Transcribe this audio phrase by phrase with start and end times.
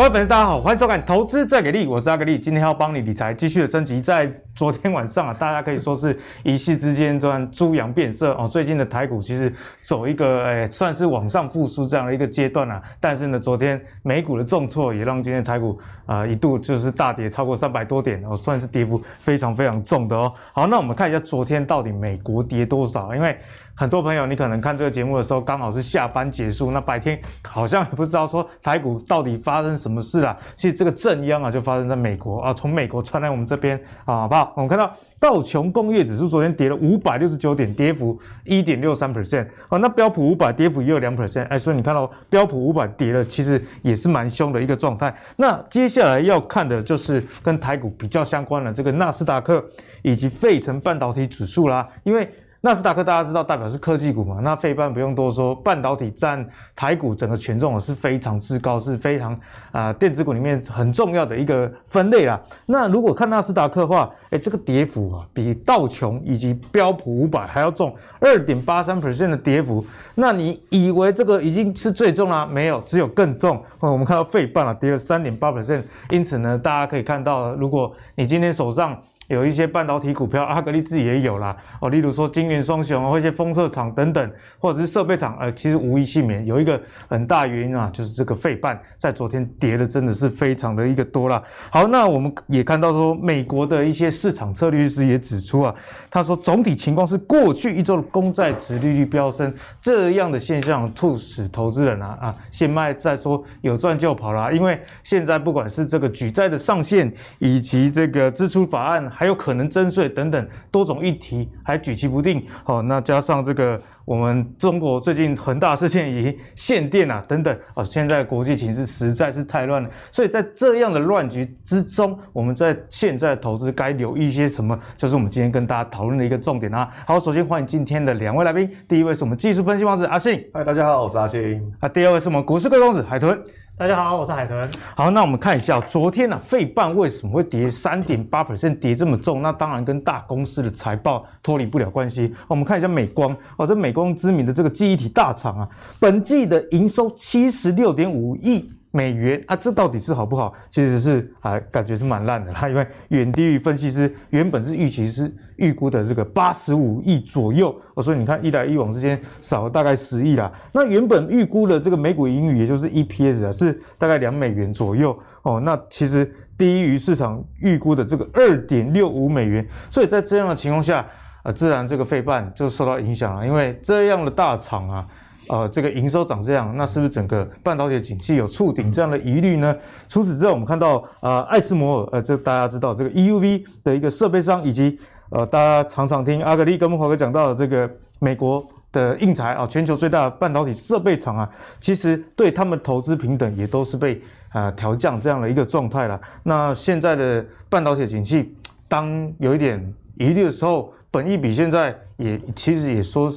[0.00, 4.00] 各位粉丝，大家好，欢迎收看《投资最给力》，我是阿格力，今天要帮你理财，继续的升级。
[4.00, 8.48] 在昨天晚上啊，大家可以说是一夕之间这样猪羊变色哦。
[8.48, 12.80] 最近的台股其实走一个诶、算是往上复苏这样的一个阶段啊。
[12.98, 20.32] 但是呢，昨天美股的重挫也让今天台股啊、一度就是大跌超过三百多点哦，算是跌幅非常非常重的哦。
[20.54, 23.38] 好，那我们看一下昨天到底美国跌多少，因为。
[23.80, 30.36] 很多朋友，你可能看这个节目的时候，刚好是下班结束，那白天好像也不知道说台股到底发生什么事啊。
[30.54, 34.52] 其实这个震央啊，就发生在美国啊，从美国传来我们这边啊，好不好？
[34.54, 39.46] 我们看到道琼工业指数昨天跌了五百六十九点，跌幅一点六三 percent。
[39.70, 41.46] 哦，那标普五百跌幅也有两 percent。
[41.46, 45.16] 哎，所以你看到标普五百跌了，其实也是蛮凶的一个状态。
[45.36, 49.64] 那接下来要看的就是跟台股比较相关的这个纳斯达克
[50.02, 52.30] 以及费城半导体指数啦，因为。
[52.62, 54.38] 纳斯达克大家知道代表是科技股嘛？
[54.42, 59.32] 那费半不用多说，半导体占台股整个权重是非常之高，是非常
[59.72, 62.38] 啊、呃、电子股里面很重要的一个分类啦。
[62.66, 69.82] 那如果看纳斯达克的话，哎，这个跌幅啊比道琼以及标普五百还要重，二点八三 percent 的跌幅。
[70.14, 72.46] 那你以为这个已经是最重了？
[72.46, 73.58] 没有，只有更重。
[73.78, 78.94] 我们看到费半啊跌了三点八 percent，因此呢，大家可以看到，如果你今天手上
[79.30, 86.44] 有一些半导体股票，阿格力自己也有啦哦，例如说晶圆双雄啊或一些封测厂等等，或者是设备厂，呃，其实无一幸免。
[86.44, 91.40] 有一个很大原因啊，就是这个费半在昨天跌的真的是非常的一个多啦。
[91.70, 95.72] 好，那我们也看到说，美国的一些市场策略师也指出啊，
[96.10, 104.50] 他说总体情况是过去一周的公债殖利率飙升这样的现象，促使投资人啊啊先卖再说，有赚就跑啦。
[104.50, 109.08] 因为现在不管是这个举债的上限以及这个支出法案。
[109.20, 126.88] 还有可能征税等等多种议题还举棋不定，好，那加上这个我们中国最近恒大事件以及限电啊等等，啊，现在国际形势实在是太乱了，所以在这样的乱局之中，我们在现在投资该留意一些什么，就是我们今天跟大家讨论的一个重点啊。
[127.06, 131.62] 好，首先欢迎今天的两位来宾，第一位是我们技术分析王子阿信，嗨，大家好，我是阿信。
[131.80, 133.38] 啊，第二位是我们股市贵公子海豚。
[133.80, 134.70] 大家好，我是海豚。
[134.94, 139.40] 好，那我们看一下昨天呢、啊，费半为什么会跌三点八 percent，跌这么重？
[139.40, 142.30] 那当然跟大公司的财报脱离不了关系。
[142.46, 145.68] 我们看一下美光，哦，这美光知名的这个记忆体大厂啊，
[145.98, 148.70] 本季的营收七十六点五亿。
[148.92, 150.52] 美元啊，这到底是好不好？
[150.68, 160.50] 其实是啊，感觉是蛮烂的啦，因为远低于分析师原本是预期是预估的这个八十五亿左右哦，所以你看一来一往之间少了大概十亿啦。
[160.72, 171.06] 那原本预估的这个每股盈余，也就是 EPS 啊，是大概两美元左右哦，那其实低于市场预估的这个二点六五美元，所以在这样的情况下
[171.44, 175.06] 啊，自然这个费半就受到影响了，因为这样的大厂啊。
[175.48, 179.74] 呃，这个营收涨这样，那是不是整个半导体的景气有触顶这样的疑虑呢？
[180.06, 184.98] 除此之外，我们看到呃，艾斯摩尔，呃，这大家知道这个 EUV 的一个设备商，以及
[185.30, 187.90] 呃，大家常常听阿格力跟慕驊哥讲到的这个
[188.20, 191.50] 美国的应材啊，全球最大的半导体设备厂啊，
[191.80, 196.20] 其实对他们投资平等也都是被呃调降这样的一个状态了。
[196.44, 198.54] 那现在的半导体景气，
[198.86, 203.32] 当有一点疑虑的时候，本益比现在也其实也说。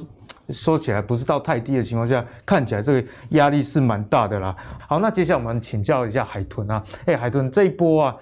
[0.50, 4.54] 说起来不是到太低的情况下，看起来这个压力是蛮大的啦。
[4.86, 8.16] 好，那接下来我们请教一下海豚啊，哎，海豚这一波啊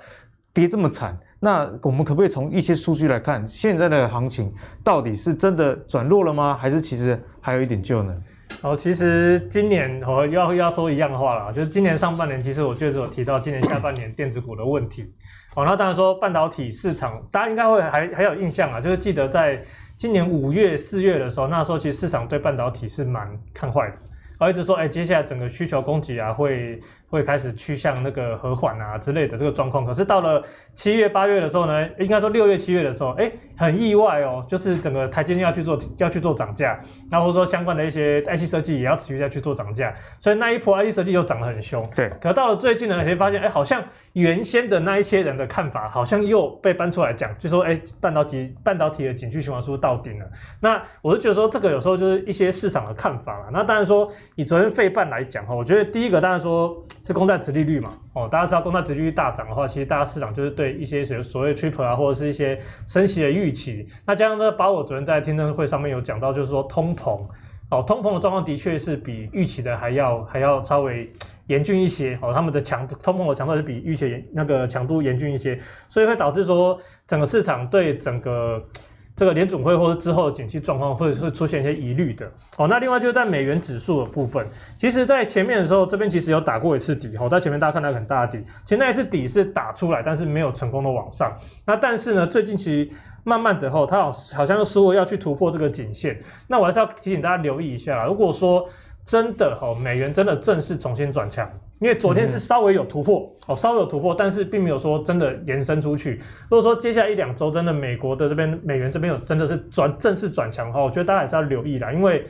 [0.53, 4.53] 跌这么惨，那我们可不可以从一些数据来看，现在的行情
[4.85, 6.57] 到底是真的转弱了吗？
[6.61, 8.15] 还是其实还有一点救呢？
[8.61, 15.13] 哦，其实今年我要要说一样的话啦，就是今年上半年，其实我确实有提到今年下半年电子股的问题。
[15.57, 19.61] 哦，那当然说半导体市场，大家应该会还还有印象啊，就是记得在。
[20.03, 23.97] 今年五月、四月的时候，那时候其实市场对半导体是蛮看坏的，
[24.37, 26.81] 而一直说，哎，接下来整个需求供给啊会。
[27.13, 30.43] 会开始趋向那个和缓啊之类的这个状况，可是到了
[30.73, 36.81] 七月八月的时候呢，应该说六月七月的时候，哎，很意外哦，就是整个台积电要去做要去做涨价，
[37.11, 41.87] 然后或者说相关的一些 IC 设计也要持续再去做涨价，所以那一波 IC 设计又涨得很凶。
[41.95, 43.85] 对，可到了最近呢，你会发现，哎，好像
[44.15, 50.27] 原先的那一些人的看法好像又被搬出来讲，就说，哎，半导体半导体的景气循环是不是到顶了？
[50.61, 53.51] 那我就觉得说，这个有时候就是一些市场的看法了。
[53.53, 56.75] 那当然说，以昨天费半来讲哈，我觉得第一个当然说。
[57.05, 57.91] 是公债殖利率嘛？
[58.13, 63.87] 哦，大家知道公债殖利率大涨的话，其实大家市场就是对一些所所谓 triple 啊，或者是一些升息的预期。
[64.07, 67.21] 那加上呢，把我昨天在听证会上面有讲到，就是说通膨
[67.71, 71.13] 哦，通膨的状况的确是比预期的还要还要稍微
[71.49, 72.33] 严峻一些哦。
[72.33, 75.59] 他们的强通膨的强度是比预期那个强度严峻一些，
[75.89, 78.63] 所以会导致说整个市场对整个。
[79.23, 82.27] 这个联准会或者之后的景气状况会会出现一些疑虑的。
[82.59, 84.45] 哦，那另外就是在美元指数的部分，
[84.77, 91.33] 其实在前面的时候，这边其实有打过一次底，哦，在前面大家看到很大的底，其实那一次底是打出来，但是没有成功的往上。
[91.65, 92.91] 那但是呢，最近其实
[93.23, 96.21] 慢慢的后，它好好像又说要去突破这个颈线。
[96.49, 98.69] 那我还是要提醒大家留意一下啦，如果说
[99.05, 101.49] 真的哦，美元真的正式重新转强。
[101.83, 106.23] 因为昨天是稍微有突破哦，稍微有突破，但是并没有说真的延伸出去。
[106.49, 111.93] 如果说接下来一两周真的美国的这边美元这边有真的是转正式转强的话，我觉得大家还是要留意啦。
[111.93, 112.25] 因为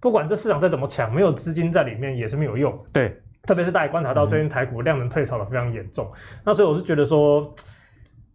[0.00, 2.76] 不管这市场再怎么强，没有资金在里面也是没有用。
[2.92, 6.10] 对，特别是大家观察到最近台股量能退潮的非常严重，
[6.44, 7.54] 那所以我是觉得说。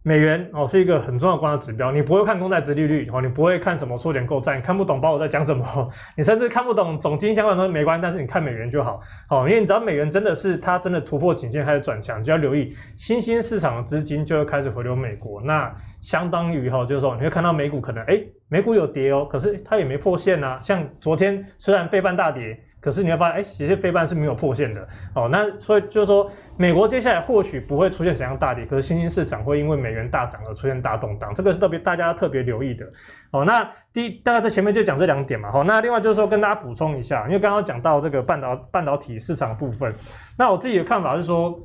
[0.04, 5.64] 美元哦是一个很重要的观察指标，你不会看公债殖利率哦，你不会看什么缩减购债，你看不懂鲍尔在讲什么，
[6.16, 9.00] 你甚至看不懂总经相关的东西没关系，但是你看美元就好
[9.30, 22.58] 哦，因为你知道美元真的是它真的突破颈线开始转强，就要留意新兴市场的资金就会开始回流美国，那相当于哈就是说你会看到美股可能哎美股有跌哦，可是它也没破线啊，像昨天虽然费半大跌。
[22.82, 25.28] 可是你会发现，哎、欸，有些费半是没有破线的哦。
[25.30, 32.84] 那所以就是说，美国接下来或许不会出现怎样大跌，可是新兴市场会因为美元大涨而出现大动荡，这个是特别大家特别留意的
[33.30, 33.44] 哦。
[33.44, 35.50] 那第一，大概在前面就讲这两点嘛。
[35.50, 39.90] 好，那另外就是说跟大家补充一下，因为刚刚讲到这个半导半导体市场部分，
[40.36, 41.58] 那我自己的看法是说。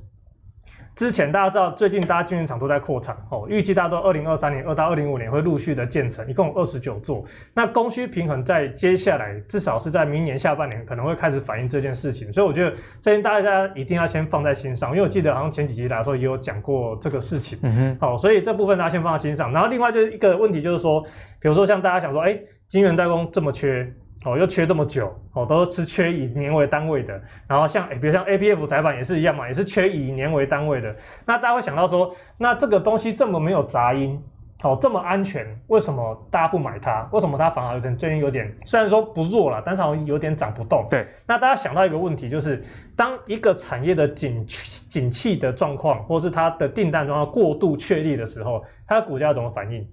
[0.98, 7.24] 之前大家知道，最近大家晶圆厂都在扩产哦，预计大家都二零二三年二到二零五年会陆续的建成，一共二十九座。
[7.54, 19.54] 那供需平衡在接下来至少是在明年下半年可能会开始反映这件事情，所以我觉得这件大家一定要先放在心上，因为我记得好像前几集来说也有讲过这个事情，嗯哼，好，所以这部分大家先放在心上。
[19.54, 21.00] 然后另外就是一个问题就是说，
[21.40, 22.36] 比如说像大家想说，哎，
[22.68, 23.88] 晶圆代工这么缺。
[24.28, 27.20] 哦，又缺这么久，哦，都是缺以年为单位的。
[27.48, 30.94] 然后像，比如像 A B F 载板也是一样嘛，也是缺以年为单位的。
[31.26, 34.22] 那大家会想到说，那这个东西这么没有杂音，
[34.64, 37.08] 哦，这么安全，为什么大家不买它？
[37.14, 40.86] 为什么它反而有点最近有点，虽然说不弱了，但是好像有点涨不动。
[40.90, 41.08] 对。
[41.26, 42.62] 那大家想到一个问题，就是
[42.98, 49.88] 当一个产业的景景气的状况，或是它的订单状况过度确立的时候，它的股价怎么反应？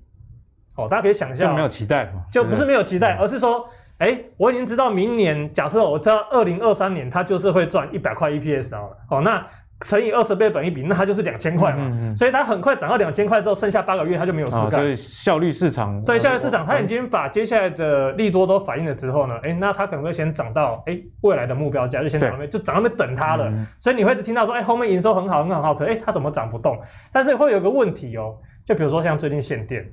[0.75, 2.25] 哦，大家可以想一下，就没有期待嘛？
[2.33, 3.65] 就不是没有期待，而是说。
[3.99, 9.47] 哎、欸，我已经知道明年，假设我知道二零二三年它就是会赚一百块 EPS 好了，哦，那
[9.81, 14.71] 乘以二十倍本益比，那它就是两千块嘛，嗯嗯嗯，所以它很快涨到两千块之后，剩下八个月它就没有事干。
[14.71, 23.49] 所以效率市场对效率市场，它已经把接下来的利多都反映了之后呢，哎、欸，那它可能会先涨到哎、欸、未来的目标价，就先涨那边，就涨那边等它了。
[23.49, 26.81] 嗯、所以你会听到说，哎、欸，后面营收很好很好很好，可哎、欸、它怎么涨不动？
[27.13, 29.85] 但是会有个问题哦，就比如说像最近限电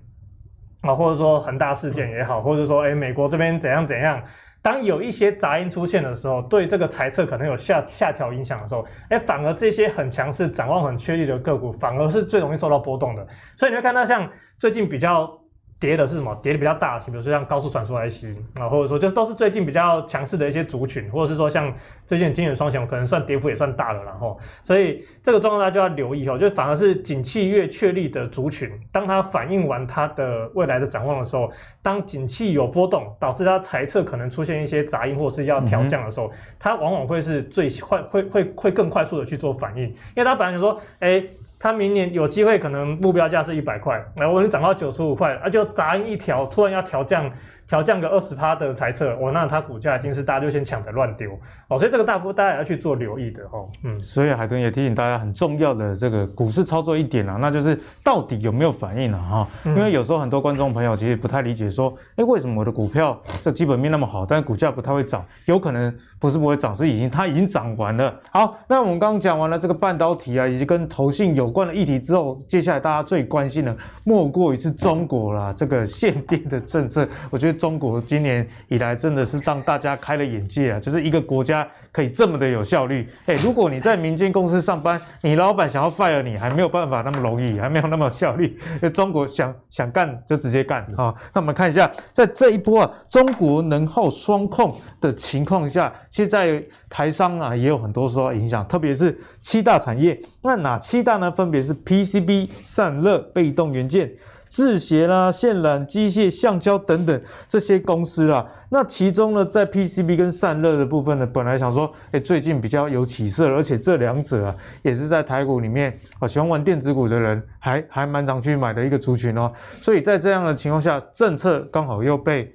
[0.82, 4.22] 啊，或者说恒大事件也好，嗯、或者说哎、欸、美国这边怎样怎样。
[4.62, 13.26] 当有一些杂音出现的时候，对这个财测可能有下下调影响的时候，哎，反而这些很强势、展望很确立的个股，反而是最容易受到波动的。
[13.56, 15.41] 所以你会看到，像最近比较。
[15.82, 16.34] 跌的是什么？
[16.44, 21.74] 跌的比较大，比如说像高速传输 IC 啊，或者说就是都是最近比较强势的一些族群，或者是说像
[22.06, 31.52] 最近晶圆双雄，可能算跌幅也算大了，然后，所以这个状况大家就要留意哦，就反而是景气越确立的族群，当它反映完它的未来的展望的时候，
[31.82, 41.30] 当景气有波动，导致它财测可能出现一些杂音或者是要调降的时候，嗯、它往往会是最快会会会更快速的去做反应，因为它本来想说，哎、欸。
[41.62, 47.32] 它明年有机会，可能目标价是一百块，然后我能涨到九十五块，啊，就砸一调，突然要调降。
[47.68, 51.32] 调降个二十趴的财测，哦，那它股价一定是大家就先抢着乱丢
[51.70, 53.66] 哦，所以这个大部分大家也要去做留意的哦。
[53.86, 59.20] 嗯，所以海豚也提醒大家很重要的这个股市操作一点啊，那就是到底有没有反应啊？
[59.32, 65.26] 哈，因为有时候很多观众朋友其实不太理解，说，哎，为什么我的股票这基本面那么好，但是股价不太会涨？
[65.46, 68.18] 有可能不是不会涨，是已经它已经涨完了。
[68.30, 77.58] 好，那我们刚刚讲完了这个半导体啊，以及跟投信有关的议题之后，接下来大家最关心的莫过于是中国啦，这个限电的政策，我觉得。
[77.62, 80.80] 中国今年以来真的是让大家开了眼界啊！
[80.80, 83.10] 就是一个国家可以这么的有效率。
[83.26, 88.58] 哎，如果你在民间公司上班， 你老板想要 fire 你，还没有办法那么容易，还没有那么有效率。
[88.94, 91.14] 中国想想干就直接干啊！
[91.34, 100.20] 那我们看一下，在这一波啊，中国能耗双控的情况下，现在台商啊也有很多受到影响，特别是七大产业。
[100.42, 101.32] 那哪七大呢？
[101.32, 104.12] 分别是 PCB、散热、被动元件。
[104.52, 119.50] 制鞋啦、线缆、机械、橡胶等等这些公司啦，那其中呢，在 PCB 跟散热的部分呢，本来想说，哎，最近比较有起色，而且这两者啊，也是在台股里面啊，喜欢玩电子股的人还还蛮常去买的一个族群哦。
[119.80, 122.54] 所以在这样的情况下，政策刚好又被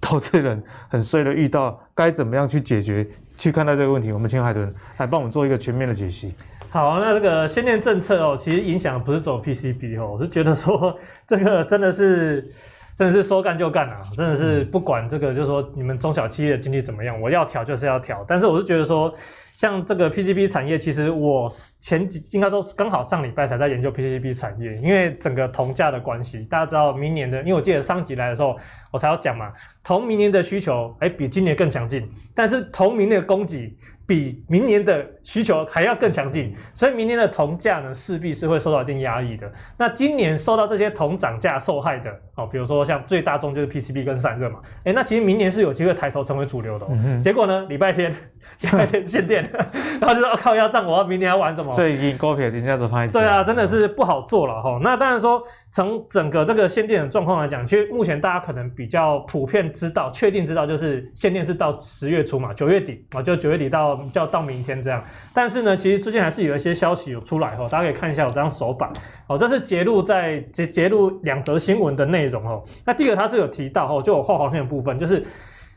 [0.00, 3.06] 投资人很衰的遇到，该怎么样去解决？
[3.36, 6.34] 去看待这个问题，我们请海豚来帮我们做一个全面的解析。
[6.72, 10.98] 好，那这个先念政策哦，其实影响不是走 PCB 哦，我是觉得说
[11.28, 12.50] 这个真的是
[12.96, 14.08] 真的是说干就干啊！
[14.16, 18.24] 真的是不管这个，就是说你们中小企业的经济怎么样，我要调就是要调。
[18.26, 19.12] 但是我是觉得说，
[19.54, 21.46] 像这个 PCB 产业，其实我
[21.78, 28.56] 前几应该说是刚好上礼拜才在研究 PCB 产业，因为整个铜价的关系，大家知道明年的，因为我记得上集来的时候
[28.90, 29.52] 我才要讲嘛，
[29.84, 33.76] 铜明年的需求哎比今年更强劲，但是铜明年的供给。
[34.06, 39.50] 比明年的需求还要更强劲，所以明年的铜价呢，势必是会受到一定压抑的。
[39.78, 46.84] 那今年受到这些铜涨价受害的哦，比如说像最大宗就是 PCB 跟散热嘛，哎，那其实明年是有机会抬头成为主流的。
[46.84, 46.88] 哦。
[46.92, 47.22] 嗯。
[47.22, 48.12] 结果呢，礼拜天
[48.60, 49.48] 礼拜天限电，
[50.00, 51.72] 然后就说我靠，要涨，我要明年要玩什么？
[51.72, 53.06] 所以股票今天就拍。
[53.06, 54.80] 对啊，真的是不好做了哈。
[54.82, 64.01] 那当然说，从整个这个限电的状况来讲，其实目前大家可能比较普遍知道、确定知道，就是限电是到十月初嘛，九月底啊，就九月底到。
[64.10, 68.90] 就要到明天这样，但是呢，其实最近还是有一些消息有出来哦，大家可以看一下我这张手板
[69.26, 72.62] 哦，这是截录在截截录两则新闻的内容哦。
[72.84, 75.24] 那第一个它是有提到哦，就有画黄线的部分，就是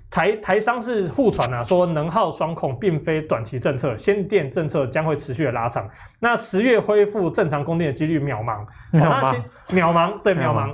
[0.09, 5.89] 台台商是互传啊，说能耗双控并非短期政策，限电政策将会持续的拉长。
[6.19, 10.73] 那十月恢复正常供电的几率渺茫，渺茫，渺茫，对，渺茫。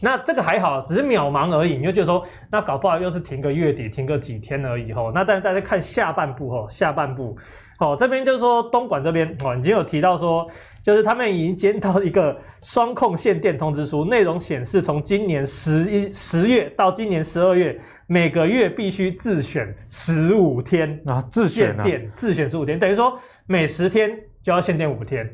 [0.00, 1.76] 那这个还好，只是渺茫而已。
[1.76, 5.10] 你就觉得说，那搞不好又是停个月底，停个几天而已吼。
[5.10, 7.34] 那但是大家看下半部吼，下半部，
[7.80, 10.46] 哦，这边就是说东莞这边哦，已经有提到说，
[10.82, 24.10] 就是他们已经接到一个双控限电通知书，内容显示从今年十一十月到今年十二月，每个月必须自选十五天啊，自选限电，自选十五天，等于说每十天
[24.42, 25.26] 就要限电五天。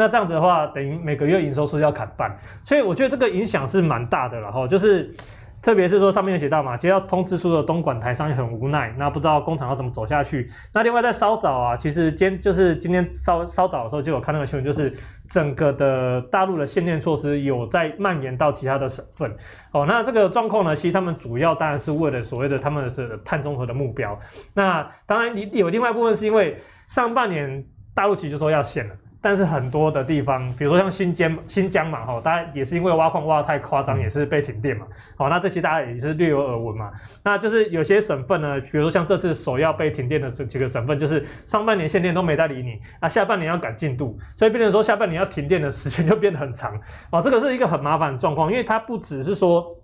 [0.00, 4.66] 那这样子的话，等于每个月营收数要砍半，所以我觉得这个影响是蛮大的了哈。
[4.66, 5.14] 就是
[5.60, 10.48] 特别是说上面有写到嘛，接到通知书的东莞台商也很无奈，那不知道工厂要怎么走下去。
[10.72, 14.90] 那另外在稍早啊，其实今就是今天稍稍早的时候就有看那个新闻，就是
[15.28, 19.30] 整个的大陆的限电措施有在蔓延到其他的省份。
[19.72, 24.18] 哦，那这个状况呢，其实他们主要当然是为了所谓的他们的是碳中和的目标。
[24.54, 26.56] 那当然你有另外一部分是因为
[26.88, 27.62] 上半年
[27.94, 28.94] 大陆其实就说要限了。
[29.22, 34.86] 但是很多的地方，比如说像新疆、新疆嘛，哈，大家也是因为挖矿挖得太夸张，也是被停电嘛，
[35.16, 36.90] 好，那这些大家也是略有耳闻嘛。
[37.22, 46.74] 那就是有些省份呢，比如说像这次首要被停电的这几个省份，就是上半年限电都没在理你，那，下半年要赶进度，所以变成说下半年要停电的时间就变得很长，
[47.10, 49.76] 哦，这个是一个很麻烦的状况，因为它不只是说，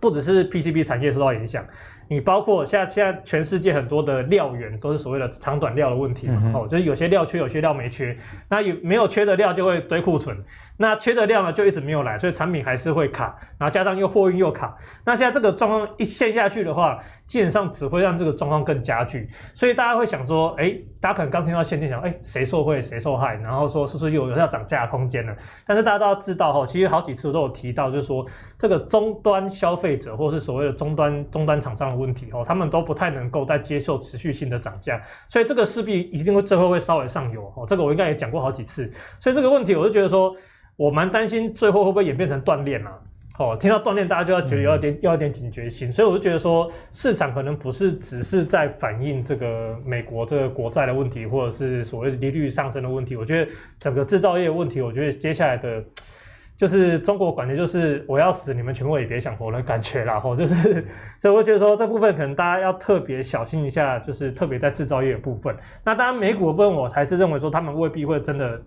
[0.00, 1.64] 不只是 PCB 产业受到影响。
[2.08, 8.16] 你包括现在现在全世界很多的料源都是所谓的长短料的问题嘛，哦、嗯，就是有些料缺，有些料没缺，
[8.48, 10.36] 那有没有缺的料就会堆库存。
[10.76, 19.30] 那缺的料呢，就一直没有来，所以产品还是会卡，然后加上又货运又卡，那现在这个状况一陷下去的话，基本上只会让这个状况更加剧。
[19.54, 25.36] 所以大家会想说，哎，大家可能刚听到限电，想，哎，谁受惠谁受害，然后说是不是有有要涨价的空间了？
[25.64, 28.26] 但是大家都要知道哈，其实好几次我都有提到，就是说
[28.58, 40.36] 这个终端消费者或是所谓的终端终端厂商的问题哦，他们都不太能够再接受持续性的涨价，所以这个势必一定会最后会稍微上游哦，这个我应该也讲过好几次，所以这个问题我就觉得说。
[40.76, 42.98] 我蛮担心最后会不会演变成断链啊？
[43.38, 53.14] 哦，听到断链，大家就要觉得有点要有点警觉心，所以我就觉得说，市场可能不是只是在反映这个美国这个国债的问题，或者是所谓利率上升的问题。
[53.14, 55.80] 我觉得整个制造业问题，我觉得接下来的，
[56.56, 60.20] 就是中国感觉就是我要死，你们全部也别想活的感觉啦。
[60.20, 60.84] 吼， 就是
[61.18, 65.56] 所以我觉得说这部分可能大家要特别小心一下，就是特别在制造业的部分。
[65.84, 68.60] 那当然美股的部分，我还是认为说他们未必会真的。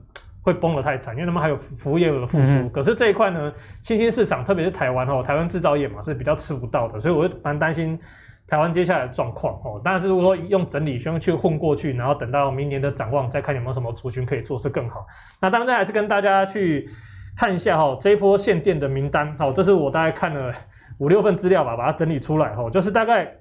[0.43, 2.53] 会崩得太惨，因为他们还有服务业的复苏。
[2.53, 3.51] 嗯、可是这一块呢，
[3.81, 7.99] 新兴市场，特别是台湾哦，台湾制造业嘛是比较吃不到的，所以我就蛮担心
[8.47, 9.81] 台湾接下来的状况哦。
[9.83, 15.05] 但是如果说用整理先去混过去，然后等到明年的展望再看有没有什么族群可以做是更好。
[15.41, 16.89] 那当然还是跟大家去
[17.37, 20.51] 看一下哈，这一波限电的名单，好，这是我大概看了
[20.99, 23.31] 五六份资料吧，把它整理出来哈，就是大概。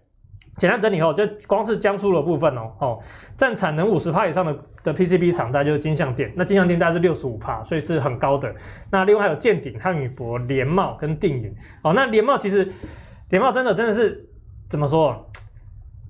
[0.59, 2.99] 简单整理后，就光是江苏的部分哦，哦，
[3.37, 8.55] 占产能五十帕以上的的 PCB 厂，大概就是金像电，那金像电大概是六十五帕，所以是很高的。
[8.91, 12.73] 那另外还有建鼎、汉语博、联茂跟定影，哦，那联茂其实
[13.29, 14.27] 联茂真的真的是
[14.71, 15.31] 怎么说？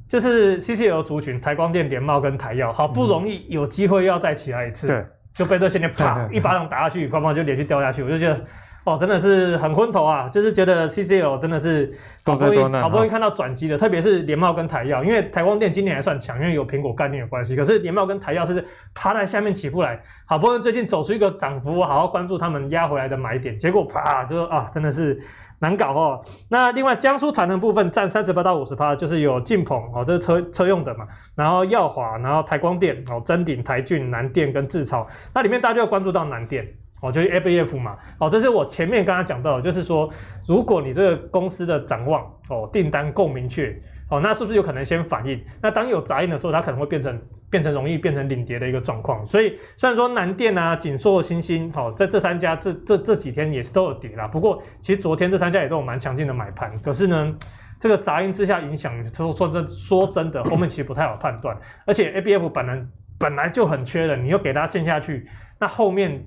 [0.08, 5.04] 就是 CCL 族群，台光电、联茂跟台燿，好不容易有机会要再起来一次，对，
[5.36, 8.44] 就被这些人 啪一巴掌打下去，官方就连续掉下去，我就觉得。
[8.86, 10.28] 哦，真的是很昏头啊！
[10.28, 11.92] 就是觉得 CCL 真的是
[12.24, 17.56] 好不容易好不容易看到转机的，特别是联茂跟台药，因为台光电今年还算强，因为有苹果概念有关系。
[17.56, 18.64] 可是联茂跟台药是
[18.94, 25.20] 趴在下面起不来，好不容易最近走出一个涨幅，我好好关注他们压回来的买点，结果啪就啊，真的是
[25.58, 26.20] 难搞哦。
[26.48, 36.64] 那另外江苏产能部分占三十八到五十趴，就是有晋鹏哦，这是车车用的嘛，然后耀华，然后台光电哦，臻鼎、台骏、南电跟智超，那里面大家就要关注到南电。
[37.02, 40.08] 哦，就是 ABF 嘛，哦，这是我前面刚刚讲到的，就是说，
[40.48, 45.38] 如果你这个公司的展望哦，订单够明确，哦，那是不是有可能先反应？
[45.60, 49.24] 那当有杂音的时候，它可能会变成变成容易变成领跌的一个状况。
[49.26, 54.26] 所以虽然说南电啊、景硕、欣兴，哦，在这三家这这这几天也是都有跌啦。
[54.26, 56.74] 不过其实昨天这三家也都有蛮强劲的买盘。
[56.78, 57.36] 可是呢，
[57.78, 61.54] 这个杂音之下影响，说说真说真的，后面其实不太好判断。
[61.84, 62.86] 而且 ABF 本来
[63.18, 65.28] 本来就很缺的，你又给它陷下去，
[65.60, 66.24] 那后面。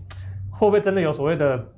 [0.60, 1.70] 会不会真的有所谓的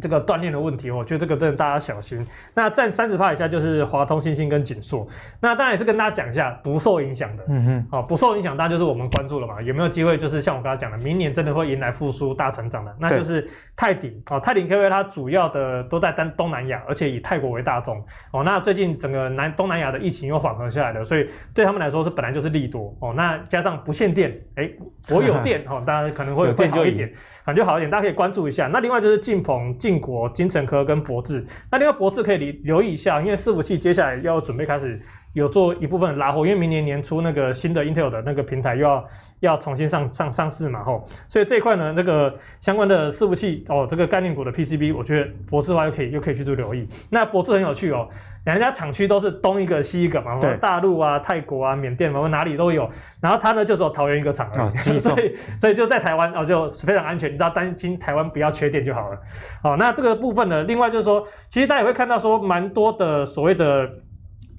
[0.00, 0.90] 这个断链的问题？
[0.90, 2.26] 我觉得这个真的大家小心。
[2.54, 5.06] 那占三十趴以下就是华通、欣兴跟景硕。
[5.40, 7.44] 那当然也是跟大家讲一下，不受影响的。
[7.48, 9.60] 嗯哼，好，不受影响，当然就是我们关注了嘛。
[9.62, 10.16] 有没有机会？
[10.16, 14.40] 就是像我刚才讲的，明年真的会迎来复苏、大成长的，那就是泰鼎哦。
[14.40, 18.02] 泰鼎 KV 它主要的都在单东南亚，而且以泰国为大宗
[18.32, 18.42] 哦。
[18.42, 23.12] 那最近整个南东南亚的疫情又缓和下来了，所以对他们来说是本来就是利多哦。
[23.16, 24.70] 那加上不限电，哎，
[25.08, 27.12] 我有电 哦，大家可能会有电就一点。
[27.42, 28.68] 感觉好一点，大家可以关注一下。
[28.68, 31.42] 那另外就是晋鹏、晋国、金城科跟博智。
[31.72, 35.00] 那另外博智可以留留意一下，因为伺服器接下来要准备开始
[35.32, 39.04] 有做一部分的拉货，因为明年年初那个新的 Intel 的那个平台又要
[39.40, 41.04] 要重新上上上市嘛，吼。
[41.28, 46.88] 所以这一块呢，那个相关的伺服器哦，这个概念股的 PCB，我觉得博智的话又可以又可以去做留意。
[47.10, 48.08] 那博智很有趣哦。
[48.42, 52.88] 人家厂区都是东一个西一个嘛，大陆啊、泰国啊、缅甸嘛，哪里都有。
[53.20, 57.28] 然后他呢就只有桃园一个厂而已， 哦、所以所以就在台湾哦，就非常安全。
[57.28, 59.18] 你知道担心台湾不要缺电就好了。
[59.62, 63.86] 好，那这个部分呢，另外就是说，其实大家也会看到说，蛮多的所谓的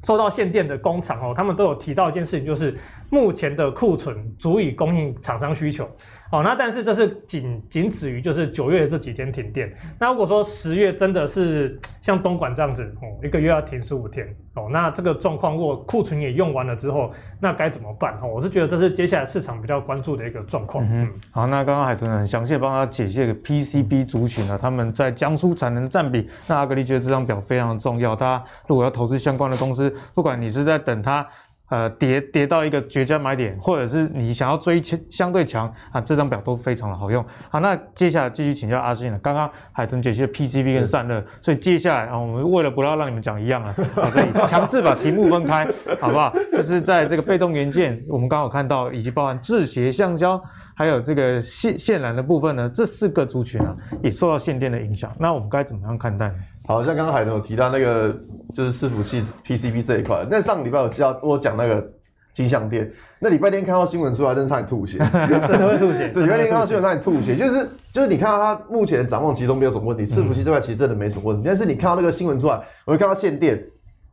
[0.03, 2.75] 受到限电的工厂哦，他们都有提到一件事情，就是
[3.09, 5.89] 目前的库存足以供应厂商需求。
[6.31, 9.71] 哦，那但是这是仅仅止于就是九月这几天停电。
[9.99, 18.17] 那如果说十月真的是像东莞这样子，哦，一个月要停十五天，哦，那这个状况如果库存也用完了之后，那该怎么办？
[18.23, 20.87] 哦，我是觉得这是接下来市场比较关注的一个状况。
[20.89, 26.29] 嗯，好，那刚刚海豚很详细帮他解析个 PCB 族群啊，他们在江苏产能占比。
[26.47, 31.27] 那阿格力觉得这张表非常重要，大家如果要投资相关的公司，不管你是在等它。
[31.71, 37.25] 呃，跌跌到一个绝佳买点，或者是你想要追强相对强啊，这张表都非常的好用。
[37.49, 39.17] 好，那接下来继续请教阿信了。
[39.19, 43.73] 刚刚海豚解析了 PCB 跟散热，所以接下来啊，我们为了不要让你们讲一样 啊，
[44.11, 45.65] 所以强制把题目分开，
[45.97, 46.33] 好不好？
[46.51, 50.43] 就是在这个被动元件，我们刚好看到，以及包含制鞋、橡胶。
[50.73, 55.11] 还有这个线线缆的部分呢，这四个族群啊，也受到限电的影响。
[55.19, 56.35] 那我们该怎么样看待呢？
[56.65, 58.15] 好像刚刚海豚有提到那个，
[58.53, 60.25] 就是伺服器 PCB 这一块。
[60.29, 61.85] 那上个礼拜我知道我讲那个
[62.33, 64.97] 金像电，那礼拜天看到新闻出来，真是差点吐血，
[65.47, 66.07] 真的会吐血。
[66.07, 71.43] 礼拜天看到新闻差点吐血，就是就是你看到它目前的展望其实都没有什么问题，伺服器这块其实真的没什么问题。
[71.45, 73.61] 但是你看到那个新闻出来，我会看到限电。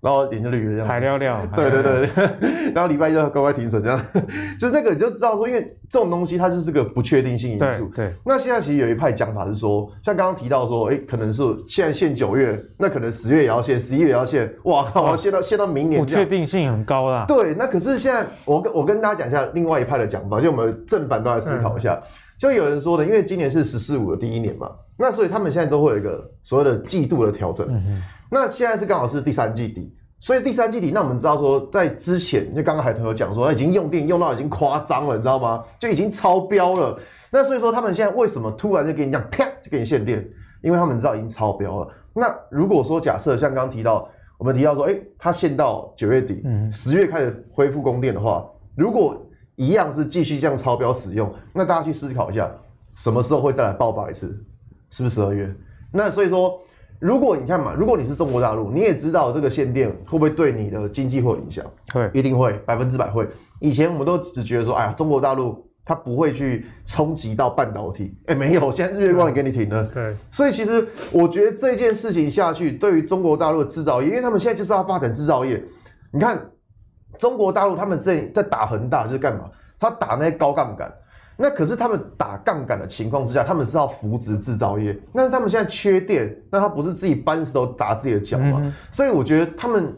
[0.00, 2.08] 然后点就绿了这样，海料料， 对对对，
[2.72, 4.00] 然后礼拜一就乖乖停损这样，
[4.58, 7.86] 就是那个你就知道说，因为这种东西它就是个不确定性因素。
[7.94, 8.14] 对，对。
[8.24, 17.24] 那现在其实有一派讲法是说，像刚刚提到说，哎，可能是现在限九月，那可能十月也要限，十一月也要限，哇靠，限到限到明年，不确定性很高啦。
[17.26, 21.94] 对，那可是现在我跟我跟大家讲一下另外一派的讲法，就我们正反都来思考一下。
[21.94, 22.06] 嗯、
[22.38, 27.66] 就有人说的，因为今年是十四五的第一年嘛，那所以他们现在都会有一个所谓的季度的调整。
[28.30, 29.94] 那现在是刚好是第三季底。
[30.20, 35.62] 所以第三季底，那我们知道说，在之前，就刚刚海豚有讲说，他已经用电用到已经夸张了，你知道吗？
[35.78, 36.98] 就已经超标了。
[37.30, 40.28] 那所以说，他们现在为什么突然就给你这样啪就给你限电？
[40.60, 41.88] 因为他们知道已经超标了。
[42.12, 49.16] 那如果说假设像刚刚提到，我们提到说，哎，它限到九月底，十月开始恢复供电的话，如果
[49.54, 52.50] 一样是继续这样超标使用，那大家去思考一下，
[52.94, 54.36] 什么时候会再来爆发一次？
[54.90, 55.54] 是不是十二月？
[55.92, 56.60] 那所以说。
[56.98, 61.64] 如果你看嘛，如果你是中国大陆，你也知道这个限电会不会对你的经济会有影响？
[61.92, 63.28] 会，一定会，百分之百会。
[63.60, 69.84] 以前我们都只觉得说，哎呀，中国大陆它不会去冲击到半导体，哎，没有，现在日月光也给你停了。
[69.84, 75.62] 对，所以其实我觉得这件事情下去，对于中国大陆的制造业，因为他们现在就是要发展制造业。
[76.12, 76.50] 你看，
[77.18, 79.44] 中国大陆他们在在打恒大就是干嘛？
[79.78, 80.92] 他打那些高杠杆。
[81.40, 84.98] 那可是他们打杠杆的情况之下，他们是要扶植制造业。
[85.14, 88.58] 但是他们现在缺电，那他不是自己搬石头砸自己的脚吗？
[88.60, 89.96] 嗯、所以我觉得他们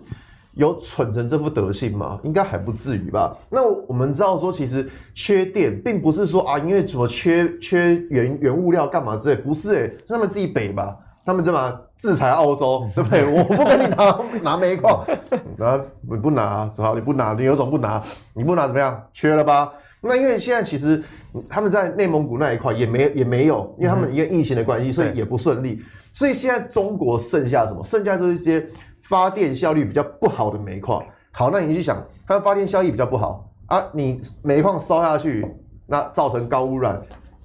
[0.53, 2.21] 有蠢成这副德性吗？
[2.25, 3.35] 应该还不至于吧。
[3.49, 10.95] 那我们知道说，其实缺电并不是说啊，因为什么缺缺原原物料干嘛之类，不是诶、欸、是他们自己北吧？
[11.25, 13.25] 他们干嘛制裁澳洲， 对不对？
[13.25, 15.05] 我不跟你拿拿煤矿，
[15.59, 18.03] 啊你不拿，只好你不拿，你有种不拿，
[18.35, 19.03] 你不拿怎么样？
[19.15, 19.73] 缺了吧？
[20.01, 21.03] 那因为现在其实
[21.49, 25.83] 他们在内蒙古那一块也没也没有，因为他们因为疫情的关系，所以也不顺利。
[26.13, 27.85] 所以现在中国剩下什么？
[27.85, 28.67] 剩下就是一些
[29.03, 31.05] 发电效率比较不好的煤矿。
[31.33, 35.47] 好，那你去想，它的发电效益比较不好啊，你煤矿烧下去，
[35.87, 37.01] 那造成高污染，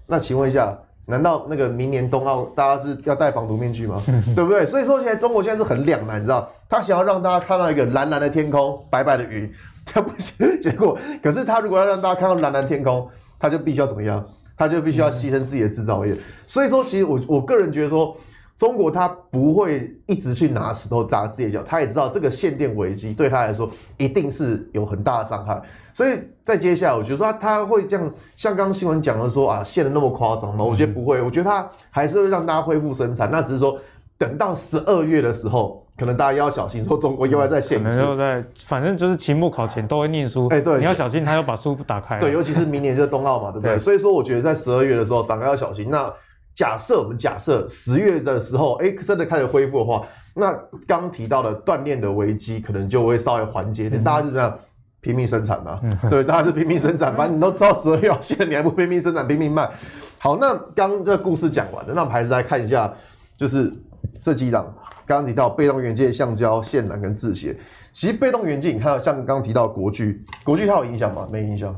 [0.07, 4.01] 那请问一下，难道那个明年冬奥大家是要戴防毒面具吗？
[4.35, 4.65] 对不对？
[4.65, 9.51] 所以说现在中国现在是很两难，你知道，他想要让大家看到一个蓝蓝的天空、白白的云，
[9.86, 10.60] 他不行。
[10.60, 13.08] 结果，可是他如果要让大家看到蓝蓝天空，
[13.39, 14.26] 他就必须要怎么样？
[14.58, 16.17] 他就必须要牺牲自己的制造业。
[16.48, 18.15] 所以说，其实我我个人觉得说。
[18.58, 25.62] 中国他不会一直去拿石头砸自己的脚，他也知道这个限电危机对他来说一定是有很大的伤害，
[25.93, 30.63] 所以在接下来，我觉得说他他会这样，像刚刚新闻讲的说啊，限的那么夸张吗？
[30.63, 33.78] 我觉得不会，我觉得他还是会让大家恢复生产，那只是说
[34.17, 43.75] 等到十二月的时候，可能大家要小心，说中国又要再限制，可能又在，反正就是期末考前都会念书，哎，对，你要小心，他要把书打开，对，尤其是明年就是冬奥嘛，对不对？
[43.75, 45.89] 对所以说，我觉得在十二月的时候，反而要小心。
[45.89, 46.12] 那。
[46.53, 50.03] 假设我们假设十月的时候，哎，真的开始恢复的话，
[50.34, 54.01] 那刚提到的锻炼的危机可能就会稍微缓解一点。
[54.01, 54.58] 嗯、大家就这样
[55.01, 57.12] 拼命生产嘛，嗯、对，大家是拼命生产。
[57.17, 59.69] 反正你都知道十二月要限，你还不拼命生产、拼命卖？
[60.17, 62.89] 好，那刚这个故事讲完了，那我们还是来看一下，
[63.36, 63.69] 就是
[64.25, 64.73] 这几档
[65.05, 67.55] 刚刚提到被动元件、橡胶、线缆跟制鞋。
[67.91, 71.27] 其实被动元件，你看到像刚刚提到国巨，国巨它有影响吗？
[71.31, 71.75] 没影响，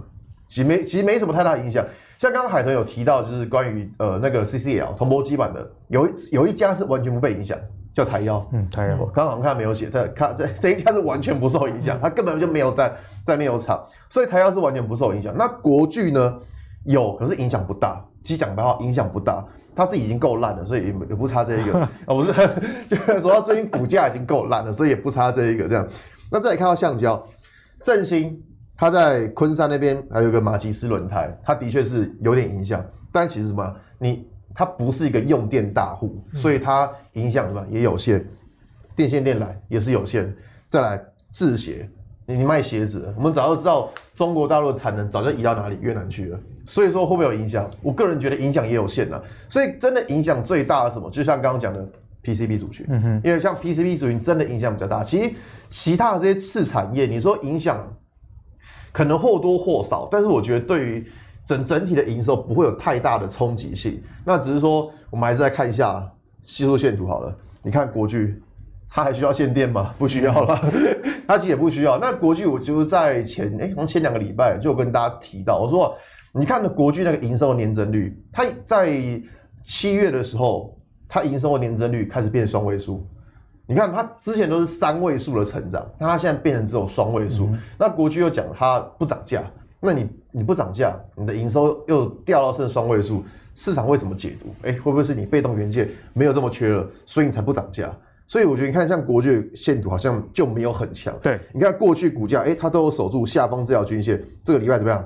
[0.47, 1.85] 其实没，其实没什么太大影响。
[2.17, 7.59] 像刚刚海豚有提到，就是关于呃那个 CCL 铜箔基板的，有一有一家是完全不被影响，
[7.93, 8.41] 叫台燿。
[8.53, 8.97] 嗯，台燿。
[9.07, 12.93] 刚刚好像看没有写，但看这这一家是完全不受影响，它根本就没有在
[13.25, 15.35] 在炼油厂，所以台燿是完全不受影响。
[15.37, 16.39] 那国巨呢？
[16.85, 18.01] 有，可是影响不大。
[18.23, 19.43] 其实讲白话，影响不大。
[19.77, 21.79] 它自己已经够烂了，所以也也不差这一个。
[21.79, 22.33] 啊，不是，
[22.89, 25.87] 就是说它最近股价已经够烂了，所以也不差这一个这样。
[26.31, 27.23] 那再来看到橡胶，
[27.83, 28.41] 振兴。
[28.79, 38.23] 它在昆山那边还有一个马吉斯轮胎，它的确是有点影响，但其实什么，你它不是一个用电大户，所以它影响什么也有限，
[38.95, 40.31] 电线电缆也是有限。
[40.69, 41.89] 再来制鞋，
[42.35, 47.69] 你卖鞋子，我们早就知道中国大陆的产能早就移到哪里越南去了，所以说会不会有影响？
[47.81, 49.23] 我个人觉得影响也有限了。
[49.47, 51.09] 所以真的影响最大的什么？
[51.09, 51.87] 就像刚刚讲的
[52.23, 55.03] PCB 族群，嗯哼，因为像 PCB 族群真的影响比较大。
[55.03, 55.31] 其实
[55.69, 57.85] 其他的这些次产业，你说影响。
[58.93, 61.07] 可能或多或少，但是我觉得对于
[61.45, 64.01] 整整体的营收不会有太大的冲击性。
[64.25, 66.03] 那只是说，我们还是来看一下
[66.41, 67.37] 技术线图好了。
[67.61, 68.41] 你看国巨，
[68.89, 69.93] 它还需要限电吗？
[69.99, 70.59] 不需要了，
[71.27, 71.99] 它其实也不需要。
[71.99, 75.95] 那国巨，我就是在前哎，好像前两个礼拜就跟大家提到，我说
[76.31, 78.89] 你看的国巨那个营收的年增率，它在
[79.63, 80.75] 七月的时候，
[81.09, 83.05] 它营收的年增率开始变双位数。
[83.69, 87.47] 你看，它之前都是三位数的成长，那它现在变成只有双位数。
[87.47, 89.43] 嗯、那国巨又讲它不涨价，
[89.81, 94.45] 那你你不涨价，你的营收又掉到剩双位数，市场会怎么解读？
[94.61, 97.93] 哎、欸，会不会是你被动元件没有这么缺了，所以你才不涨价？
[98.27, 101.17] 所以我觉得你看，像国巨线图好像就没有很强。
[101.23, 105.03] 对，你看过去股价，哎、欸，它都有守住下方这条均线，这个礼拜怎么样？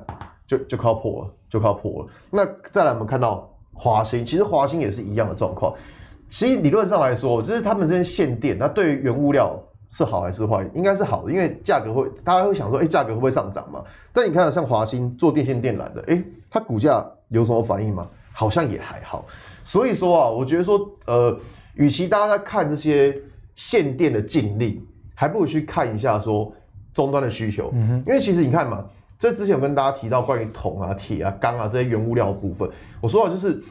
[0.47, 2.07] 就就靠破了，就靠破了。
[2.31, 5.73] 那再来，我们看到华兴，其实华兴也是一样的状况。
[6.27, 9.55] 其实理论上来说，就是他们这边限电，那对于原物料
[9.89, 10.67] 是好还是坏？
[10.73, 13.83] 应该是好的，因为价格会，大家会想说，哎，价格会不会上涨嘛？
[14.11, 18.07] 但你看，像华兴做电线电缆的，哎，它股价有什么反应吗？
[18.33, 19.25] 好像也还好。
[19.63, 21.37] 所以说啊，我觉得说，呃，
[21.75, 23.17] 与其大家在看这些
[23.55, 24.81] 限电的禁令，
[25.15, 26.53] 还不如去看一下说
[26.93, 27.71] 终端的需求。
[27.73, 28.85] 嗯哼，因为其实你看嘛，
[29.19, 33.61] 这之前我跟大家提到关于铜啊、铁啊、钢啊这些原物料的部分，我说到就是。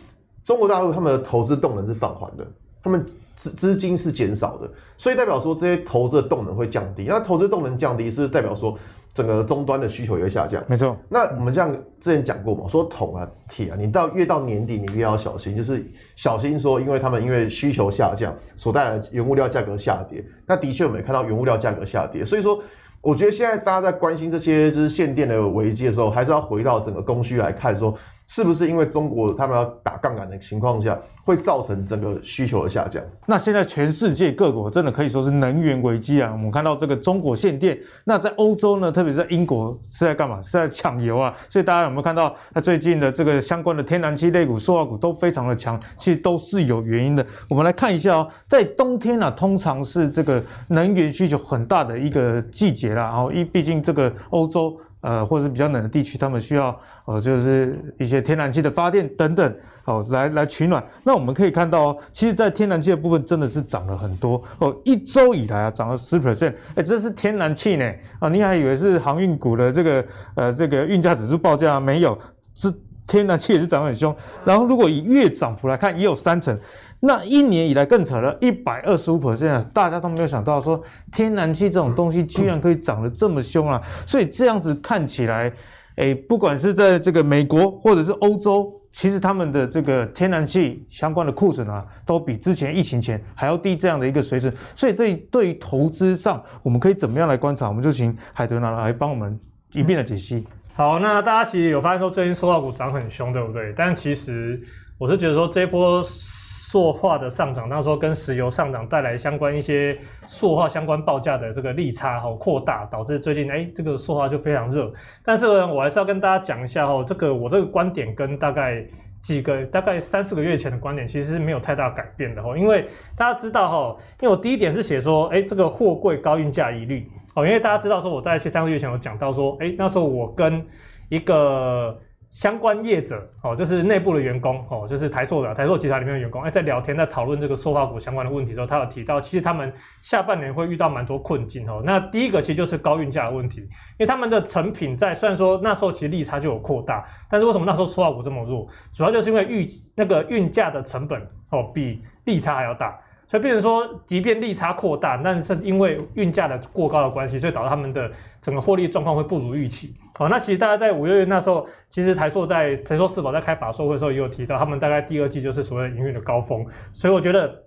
[0.42, 2.44] 中国大陆他们的投资动能是放缓的，
[2.82, 3.04] 他们
[3.36, 7.04] 资资金是减少的，所以代表说这些投资的动能会降低。
[7.06, 8.76] 那投资动能降低，是不是代表说
[9.12, 10.62] 整个终端的需求也会下降？
[10.68, 10.96] 没错。
[11.08, 11.70] 那我们这样
[12.00, 15.84] 之前讲过嘛，说铜啊、铁啊，你到越到年底，你越要小心，就是
[16.16, 20.24] 小心说，因为他们因为需求下降所带来的原物料价格下跌。
[20.46, 22.62] 那的确我们也看到原物料价格下跌，所以说
[23.02, 27.94] 我觉得现在大家在关心这些就是限电的危机的时候，还是要回到整个供需来看说。
[28.30, 33.02] 是不是因为中国他们要打杠杆的情况下，会造成整个需求的下降？
[33.26, 36.30] 那现在全世界各国真的可以说是能源危机啊！
[36.30, 40.40] 我们看到这个中国限电，那在欧洲呢，特别是在英国是在干嘛？
[40.40, 41.36] 是在抢油啊！
[41.48, 47.26] 所以大家有没有看到，它最近的这个相关的天然气类股、塑化股都非常的强，其实都是有原因的。
[47.48, 53.02] 我们来看一下哦，在冬天啊，通常是这个能源需求很大的一个季节啦。
[53.02, 54.80] 然后，因毕竟这个欧洲。
[55.00, 60.84] 呃，或者是比较冷的地区，他们需要呃，就是一些天然气的发电等等，哦，来来取暖。
[61.04, 72.18] 那我们可以看到哦，其实，在天然气的部分真的是涨了很多哦，一周以来啊，涨了十 percent，哎，这是天然气呢啊，你还以为是航运股的这个呃这个运价指数报价没有？
[72.52, 72.70] 是
[73.10, 74.14] 天然气也是涨很凶。
[74.44, 76.56] 然后，如果以月涨幅来看，也有三成。
[77.00, 83.82] 那一年以来更扯了，一百二十五 percent，大家都没有想到说天然气这种东西居然可以涨得这么凶啊！
[84.06, 85.52] 所以这样子看起来，
[85.96, 94.54] 诶，不管是在这个美国或者是欧洲，其实他们的这个天然气相关的库存啊，都比之前疫情前还要低这样的一个水准。
[94.74, 97.66] 所以对对于投资上，我们可以怎么样来观察？
[97.66, 99.40] 我们就请海豚拿来帮我们
[99.72, 100.46] 一并的解析。
[100.80, 103.70] 好，那大家其实有发现说最近塑化股涨很凶，对不对？
[103.76, 104.58] 但其实
[104.96, 106.02] 我是觉得说这波。
[106.02, 114.90] 塑化的上涨，那时候跟石油上涨带来相关一些塑化相关报价的这个利差哈扩大，导致最近哎这个塑化就非常热。
[115.24, 118.86] 但是呢，我还是要跟大家讲一下哈，这个我这个观点跟大概
[119.20, 122.56] 几个大概三四个月前的观点其实是没有太大改变的哈。
[122.56, 127.04] 因为大家知道哈，因为我第一点是写说哎这个货柜高运价疑虑
[127.46, 130.64] 因为大家知道说我在三个月前有讲到说哎那时候我跟
[131.08, 131.98] 一个。
[132.32, 141.82] 相关业者哦，就是内部的员工哦，就是台塑的台塑集团里面的员工，哎，在聊天在讨论这个塑化股相关的问题的时候，他有提到，其实他们下半年会遇到蛮多困境哦。
[141.84, 148.64] 那第一个其实就是高运价的问题，因为他们的成品在虽然说那时候其实利差就有扩大，但是为什么那时候塑化股这么弱？
[148.92, 152.96] 主要就是因为运那个运价的成本哦比利差还要大。
[153.30, 158.10] 所以变成说，即便利差扩大，但是因为运价的过高的关系，所以导致他们的
[158.42, 159.94] 整个获利状况会不如预期。
[160.18, 166.66] 好，那其实大家在五六月那时候，其实台硕在台硕四宝在开法硕会的时候也有提到，他们大概第二季就是所谓的营运的高峰。
[166.92, 167.62] 所以我觉得。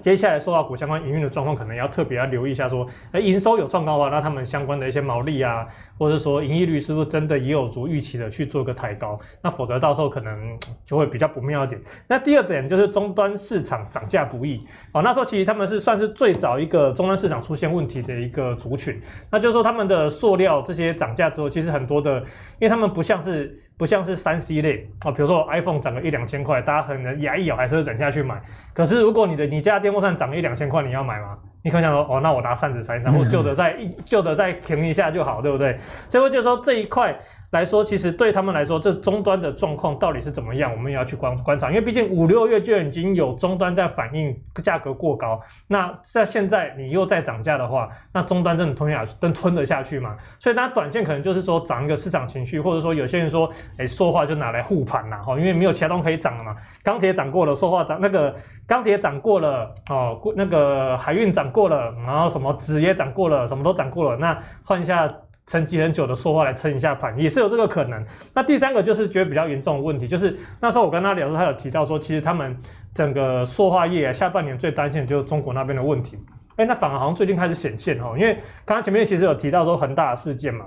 [0.00, 5.64] 接下来受到股相关营运的状况，可能要特别要留意一下，说，哎，营收有创高的话，那他们相关的一些毛利啊，
[5.96, 9.16] 或者说盈利率是不是真的也有足预期的去做个抬高？
[9.40, 11.80] 那否则到时候可能就会比较不妙一点。
[12.08, 22.18] 那第二点就是终端市场涨价不易哦，那时候其实他们是算是最早一个终端市场出现问题的一个族群，那就是说他们的塑料这些涨价之后，其实很多的，
[22.58, 23.62] 因为他们不像是。
[23.82, 28.40] 不像是三 C 类啊，比如说 iPhone 涨个一两千块，大家可能牙一咬还是会忍下去买。
[28.72, 31.36] 可是如果你的你家电风扇涨了一两千块，你要买吗？
[31.62, 35.76] 你可能想说，哦，那我拿扇子扇，然后旧的再旧的再停一下就好，对不对？
[36.08, 37.16] 所以我就说这一块。
[37.52, 41.68] 来说，其实对他们来说，这终端的状况到底是怎么样，我们也要去观观察。
[41.68, 50.16] 因为毕竟五六月就已经有终端在反映价格过高，那在现在你又在涨价的话，那终端真的吞下去，能吞得下去吗？
[50.38, 56.56] 所以，大家短线可能就是说涨一个市场情绪，或者说有些人说，哎，说话就拿来护盘呐，哈，因为没有其他东西可以涨了嘛。
[56.82, 58.34] 钢铁涨过了，说话涨那个
[58.66, 65.12] 钢铁涨过了，哦，那个海运涨过了，然后什么纸也涨过了，什么都涨过了，那换一下。
[65.44, 68.02] 沉积很久的塑化来撑一下盘，也是有这个可能。
[68.32, 72.56] 那第三个就是觉得比较严重的问题，就是那时候我跟他聊的时候，他有提到说，其实他们
[72.94, 76.16] 整个塑化业啊，下半年最担心的就是中国那边的问题。
[76.54, 78.34] 哎，那反而好像最近开始显现哦，因为
[78.64, 80.64] 刚刚前面其实有提到说恒大的事件嘛，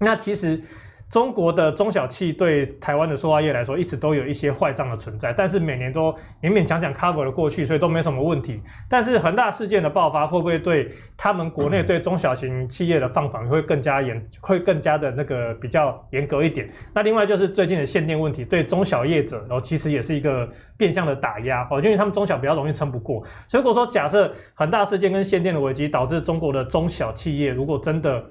[0.00, 0.58] 那其实。
[1.10, 8.60] 中国的中小企对台湾的塑化业来说，一直都有一些坏账的存在，但是每年都勉勉强强 cover 了过去，所以都没什么问题。
[8.88, 16.70] 但是恒大事件的爆发，会不会对他们国内对中小型企业的放款会更加严，会更加的那个比较严格一点？
[16.94, 23.20] 那另外就是最近的限电问题，对中小业者，然后其实也是一个变相的打压哦，因为他们中小比较容易撑不过。
[23.48, 28.24] 所以如果说假设恒大事件跟限电的危机导致中国的中小企业如果真的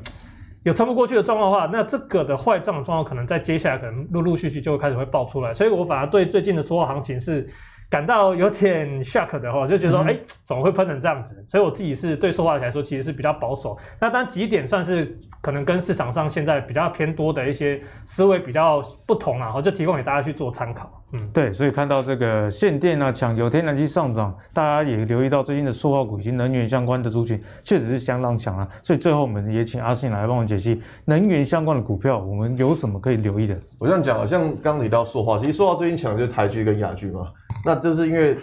[0.70, 7.44] 有撑不过去的状况的话，那这个的坏账的状况可能在接下来可能陆陆续续就会开始会爆出来，所以我反而对最近的所有行情是
[7.90, 11.44] 感到有点 shock 的哈，就觉得说，哎、嗯，怎么会喷成这样子？
[11.48, 13.76] 所以我自己是对说话来说，其实是比较保守。
[14.00, 20.99] 那当然几点算是可能跟市场上现在比较偏多的一些思维比较不同啊，我就提供给大家去做参考。
[21.12, 28.68] 嗯，对，所以看到这个限电啊、抢油、天然气上涨，大家也留意到最近的塑化股以及能源相关的族群确实是相当强啊。
[28.84, 33.58] 所以最后我们也请阿信来帮我们解析能源相关的股票，我们有什么可以留意的？
[33.80, 37.28] 我这样讲，像刚刚提到塑化，其实塑化最近抢的就是台剧跟亚剧嘛，
[37.66, 38.38] 那就是因为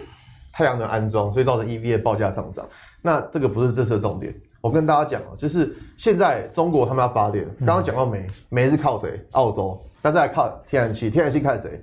[0.51, 2.65] 太阳能安装，所以造成 EVA 报价上涨。
[3.01, 9.25] 那这个不是这次的重点，我跟大家讲啊，就是现在中国他们要发电，刚刚讲到煤，煤是靠谁？
[9.31, 11.81] 澳洲，那再来靠天然气，天然气看谁？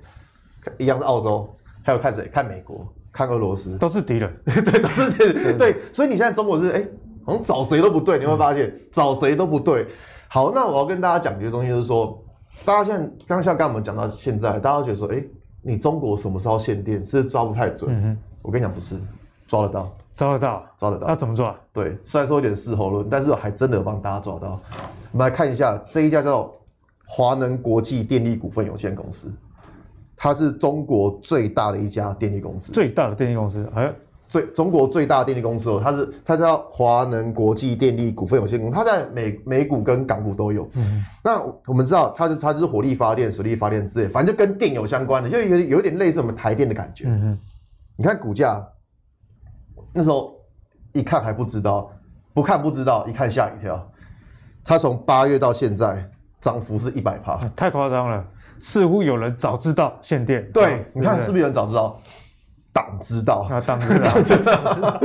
[0.78, 1.48] 一样是澳洲，
[1.82, 2.28] 还有看谁？
[2.32, 4.34] 看美国，看俄罗斯，都是敌人。
[4.44, 5.58] 对，都是敌人。
[5.58, 6.88] 对，所以你现在中国是哎、欸，
[7.24, 9.86] 好像找谁都不对，你会发现、嗯、找谁都不对。
[10.28, 12.22] 好，那我要跟大家讲一个东西，就是说，
[12.64, 15.30] 大家现在刚像刚我们讲到现在，大家都觉得说，哎、欸，
[15.62, 17.04] 你中国什么时候限电？
[17.06, 17.94] 是抓不太准。
[17.94, 18.96] 嗯，我跟你讲，不是，
[19.46, 21.06] 抓得到，抓得到，抓得到。
[21.06, 21.54] 那怎么抓？
[21.72, 24.60] 对，虽然说有点事后论，但是我还真的有帮大家抓到。
[25.12, 26.52] 我们来看一下这一家叫
[27.06, 29.32] 华能国际电力股份有限公司。
[30.16, 33.92] 它是中国最大的一家电力公司，最大的电力公司，哎，
[34.28, 40.68] 最中国最大的电力公司哦，它是它叫华能国际电力股份有限公司，它在美美股跟港股都有。
[40.74, 47.04] 嗯，那我们知道它是它就是火力发电、水力发电之类，反正就跟电有相关的，就有有点类似我们台电的感觉。
[47.06, 47.38] 嗯嗯，
[47.96, 48.66] 你看股价，
[49.92, 50.34] 那时候
[50.92, 51.90] 一看还不知道，
[52.32, 53.88] 不看不知道，一看吓一跳，
[54.64, 56.08] 它从八月到现在
[56.40, 58.24] 涨幅是一百趴，太夸张了。
[58.58, 60.50] 似乎有人早知道限电。
[60.52, 62.00] 对，你看是不是有人早知道？
[62.72, 65.00] 党知道啊，党知道，知道。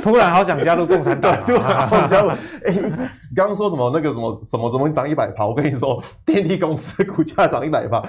[0.00, 2.28] 突然好想加入共产党， 对，突然好想加入。
[2.28, 3.90] 哎，你刚刚说什么？
[3.92, 5.44] 那个什么什么怎么涨一百趴？
[5.44, 8.00] 我跟你说， 电力公司股价涨一百趴。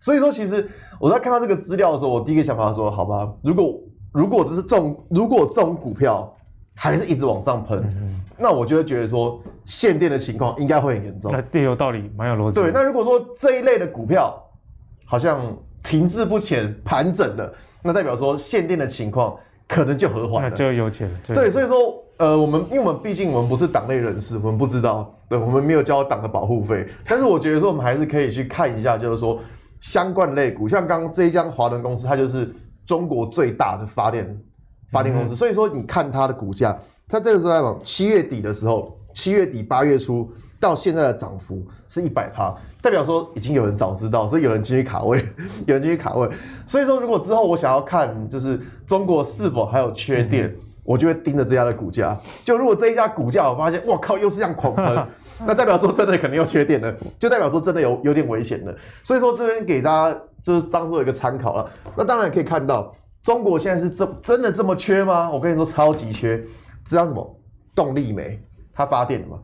[0.00, 0.66] 所以说，其实
[0.98, 3.74] 我在看到这个资料的时候，我第一个想法说，好吧，如果
[4.12, 6.33] 如果这是这种，如果这种股票
[6.74, 11.30] 还是一直往上喷，嗯、那我就会觉得说，限电的情况应该会很严重。
[11.32, 12.60] 那对，有道理，蛮有逻辑。
[12.60, 14.34] 对，那如果说这一类的股票
[15.04, 17.52] 好像停滞不前、盘整了。
[17.86, 19.36] 那代表说限电的情况
[19.68, 21.18] 可能就和缓了，就有钱了。
[21.34, 26.86] 对，所以说，呃，我们因为我们毕竟我们不是党内人士，我们不知道，对，我们没有交党的保护费。
[27.06, 29.38] 但是我觉得说，我们还是可以去看一下，就是说
[29.80, 32.50] 相关类股，像刚刚这一家华能公司，它就是
[32.86, 34.26] 中国最大的发电
[34.94, 35.34] 发电公司。
[35.34, 36.74] 嗯、所以说，你看它的股价，
[37.06, 40.32] 它这个时候在往七月底的时候，七月底八月初。
[40.60, 45.22] 到现在的涨幅是一百趴，代表说已经有人早知道，所以有人进去卡位，
[45.66, 46.26] 有人进去卡位。
[46.64, 52.18] 所以说，如果之后我想要看，就是中国是否还有缺电，嗯、我就会盯着这家的股价。
[52.46, 55.06] 就如果这一家股价我发现，哇靠，又是这样狂喷，
[55.44, 58.74] 那代表说真的可能又缺电了，就代表说真的有有点危险了。
[59.02, 61.70] 所以说这边给大家就是当做一个参考了。
[61.94, 62.90] 那当然可以看到，
[63.24, 65.30] 中国现在是这真的这么缺吗？
[65.30, 66.40] 我跟你说，超级缺。
[66.84, 67.40] 这样什么
[67.74, 68.38] 动力煤，
[68.74, 69.38] 它发电的嘛。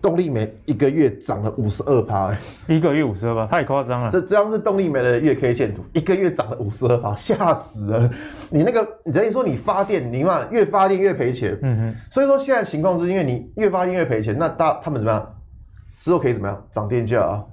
[0.00, 2.32] 动力煤一个月涨了五十二趴，
[2.68, 4.10] 一个月五十二趴，太夸张了。
[4.10, 8.10] 这这样是动力煤的月 K 线图，一个月涨了五十二趴，吓死了。
[8.50, 11.58] 你那个，你等于说你发电，你嘛越发电越赔钱。
[11.62, 11.96] 嗯哼。
[12.10, 15.34] 所以说现在情况是因为你越发电越赔钱，那大他们怎么样？
[15.98, 16.66] 之后可以怎么样？
[16.70, 17.44] 涨电价啊，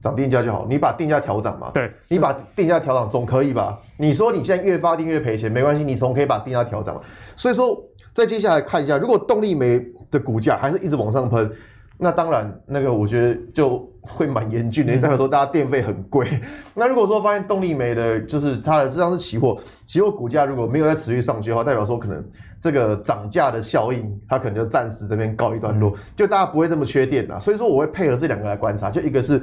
[0.00, 0.66] 涨定价就好。
[0.68, 1.70] 你把定价调涨嘛。
[1.74, 1.90] 对。
[2.08, 3.78] 你把定价调涨总可以吧？
[3.96, 7.00] 你说你现在越发电越赔钱，没关系，你总可以把定价调涨嘛。
[7.36, 7.80] 所以说，
[8.12, 9.84] 再接下来看一下，如果动力煤。
[10.10, 11.48] 的股价还是一直往上喷，
[11.96, 16.26] 那当然，那个我觉得就会蛮严峻的，代表说大家电费很贵。
[16.74, 22.24] 那如果说发现动力煤的，就是它的这张是期货，期货股价如果没有再持续上去的话，代表说可能
[22.60, 27.38] 这个涨价的效应，它可能就暂时这边告一段落，就大家不会这么缺电了。
[27.38, 29.40] 所以说我会配合这两个来观察，就一个是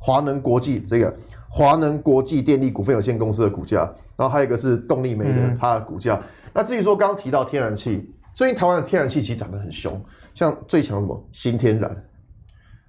[0.00, 1.14] 华能国际这个
[1.48, 6.20] 华能国际电力股份有限公司的股价，然后还有一个是动力煤的它的股价。
[6.52, 8.12] 那至于说刚刚提到天然气。
[8.32, 10.00] 最近台湾的天然气其实涨得很凶，
[10.34, 11.90] 像最强什么新天然，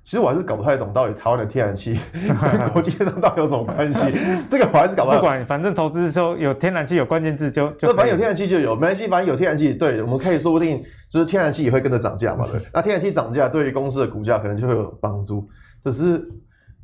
[0.04, 4.06] 其实我还是搞不太懂到底台湾的天然气 跟国际上到底有什么关系，
[4.50, 5.19] 这个我还是搞不太懂。
[5.19, 12.62] 不管，反正投资的时候有天然气有关键字就就反正有天然气就有，没关系，反正有天然气，对，我们可以说不定就是天然气也会跟着涨价嘛，对。
[12.71, 15.50] 那天然气涨价对于公司的股价可能就会有帮助，
[15.84, 16.24] 只是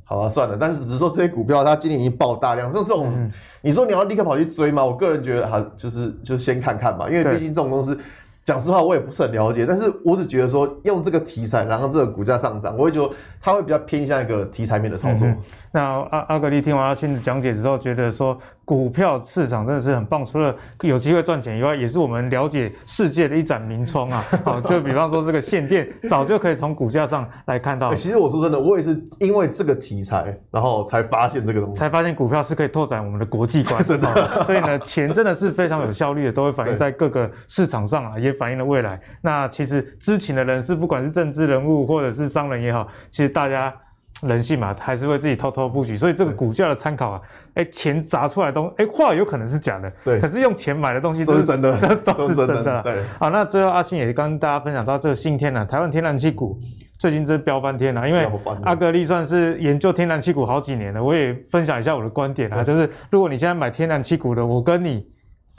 [0.08, 4.84] 好啊算了，但是只是说这些股票它今年已经爆大量，像这种、嗯、你说你要立刻跑去追吗？
[4.84, 8.00] 我个人觉得哈就是就先看看吧，因为毕竟这种公司。
[8.47, 15.27] 讲实话，我也不是很了解，但是我只觉得说用这个题材，然后这个股价上涨，我会觉得它会比较偏向一个题材面的操作。
[15.27, 15.38] 嗯、
[15.73, 15.81] 那
[16.12, 24.23] 阿阿格力听完阿信的讲解之后，觉得说股票市场真的是很棒，除了有机会赚钱以外，也是我们了解世界的一盏明窗啊！
[24.45, 27.95] 好，就比方说这个限电，早就可以从股价上来看到、欸。
[27.97, 33.83] 其实我说真的，我也是因为这个题材，然后才发现这个东西，才发现股票是可以拓展我们的国际观。
[33.83, 39.00] 真的，所以呢，钱真的是非常有效率的，都会反映在各个市场上啊，也反映了未来。
[39.21, 43.73] 那其实知情的人士，不管是政治人物或者是商人也好，其实大家
[44.21, 45.97] 人性嘛，还是会自己偷偷布局。
[45.97, 47.21] 所以这个股价的参考啊，
[47.56, 50.19] 哎，钱砸出来的东西，哎，话有可能是假的，对。
[50.19, 52.82] 可是用钱买的东西都是真的，这 都是真的。
[52.84, 53.04] 对。
[53.19, 56.60] 好，那最后阿信也跟大家分享到这个新天然，台湾天然气股
[56.97, 58.28] 最近真飙翻天了，因为
[58.63, 65.08] 阿格力算是研究天然气股好几年了，我也分享一下我的观点啊，就是如果你现在买天然气股的，我跟你。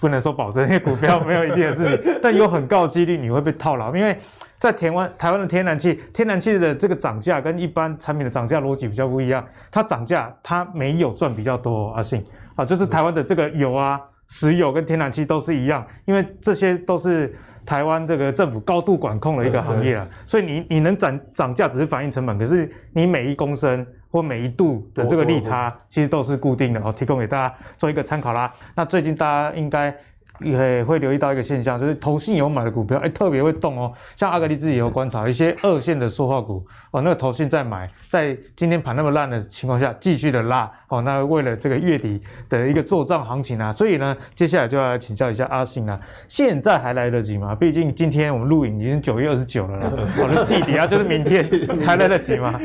[0.00, 4.16] 不能说保证，因为股票没有一定的事情， 但有很高的几率你会被套牢，因为
[4.58, 17.34] 在台湾台湾的天然气，天然气的这个涨价跟一般产品的涨价逻辑比较不一样，它涨价它没有赚比较多，阿信啊，就是台湾的这个油啊、石油跟天然气都是一样，因为这些都是
[17.66, 23.86] 台湾这个政府高度管控的一个行业啊，所以你你能涨涨价只是反映成本，可是你每一公升。
[24.10, 28.52] 或每一度的这个利差，其实都是固定的哦，提供给大家做一个参考啦。
[28.74, 29.94] 那最近大家应该。
[30.40, 33.92] 也会留意到一个现象，就是投信有买的股票，哎，特别会动哦。
[34.16, 41.02] 像阿格力自己也有观察，一些二线的塑化股哦，那个投信在买，在今天盘那么烂的情况下，继续的拉哦。
[41.02, 45.98] 那为了这个月底的一个做账行情啊，所以呢，接下来就要来请教一下阿信啦。
[46.28, 47.54] 现在还来得及吗？
[47.54, 51.44] 毕竟今天我们录影已经九月二十九了啦，我的季底啊，就是明天，
[51.84, 52.58] 还来得及吗？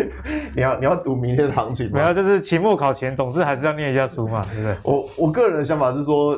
[0.55, 1.93] 你要你要赌明天的行情吗？
[1.95, 4.78] 没有，就是期末考前总是还是要念一下书嘛，对不对？
[4.84, 6.38] 我我个人的想法是说。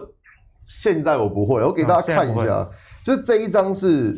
[0.67, 2.69] 现在我不会，我给大家看一下，啊、
[3.03, 4.15] 就是这一张是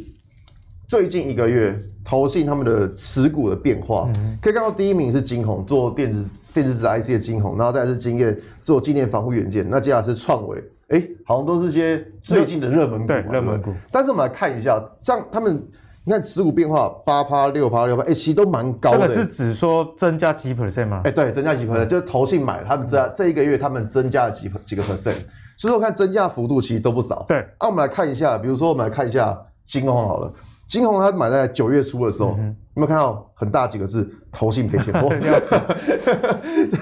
[0.87, 13.73] 最近一个月投信他们的持股的变化，嗯、可以看到第一名是金鸿做电子电子纸 IC 的晶宏，然后再来是晶焱做纪念防护元件，那接下来是创维，哎、欸，好像都是些最近的热门股，对热门股。
[13.91, 15.61] 但是我们来看一下，这样他们
[16.05, 18.99] 你看持股变化八趴六趴六趴，哎、欸，其实都蛮高的。
[18.99, 21.01] 这个是指说增加几 percent 吗？
[21.03, 25.17] 哎、欸，对，增加几 percent，、嗯、就是投信买，他们这这一个月他们增加了几几个 percent，
[25.57, 27.25] 所以说我看增加幅度其实都不少。
[27.27, 30.31] 对，那、啊、我们来看一下，比如说我们来看一下金宏好了。
[30.67, 35.09] 金宏他买在九月初的时候，嗯、有没有看到很大几个字“投信赔钱货”？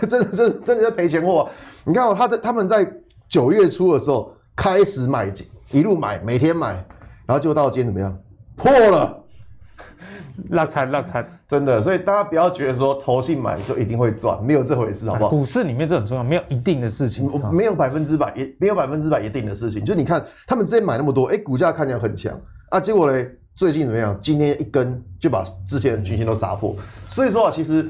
[0.09, 1.51] 真的，真的，真的在赔钱货、啊。
[1.83, 2.85] 你看哦，他在他们在
[3.29, 5.31] 九月初的时候开始买，
[5.71, 6.73] 一路买，每天买，
[7.25, 8.17] 然后就到今天怎么样？
[8.55, 9.15] 破了，
[10.49, 11.81] 落惨落惨，真的。
[11.81, 15.29] 所以大家不要觉得说投信买就一定会赚，没有这回事，好不好？
[15.29, 19.83] 股市里面这很重要，没有一定的事情，没有百分之百，也没有百分之百一定的事情。
[19.83, 23.29] 就你看他们之前买那么多，哎，股价看起来很强啊，结果嘞？
[23.55, 24.17] 最近怎么样？
[24.19, 26.75] 今天一根就把之前的均线都杀破，
[27.07, 27.89] 所以说啊，其实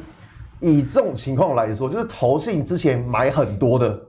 [0.60, 4.00] 以这种情况来说，就是投信之前买很多的，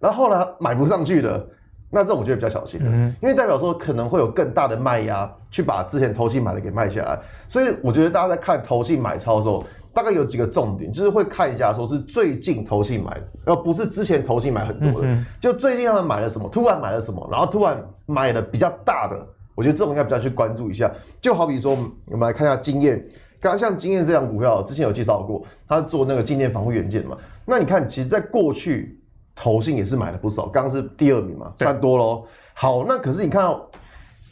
[0.00, 1.46] 然后后来买不上去的，
[1.92, 9.62] 那这种我觉得比较小心，嗯，因为代表说可能会有更大的卖压去把之前投信买的给卖下来，所以我觉得大家在看投信买超的时候，
[9.92, 19.26] 大概有几个重点，就是会看一下说是最近投信买的，而不是之前投信买很多的，就最近他们买了什么，突然买了什么，然后突然买了比较大的。
[19.54, 20.90] 我觉得这种应该比较去关注一下，
[21.20, 21.76] 就好比说，
[22.06, 22.98] 我们来看一下经验，
[23.38, 27.18] 刚刚像经验这样股票，之前有介绍过，它做那个静电防护元件嘛。
[27.44, 28.98] 那你看，其实在过去，
[29.34, 32.24] 投信也是买了不少，刚刚是第二名嘛，算多喽。
[32.54, 33.68] 好，那可是你看到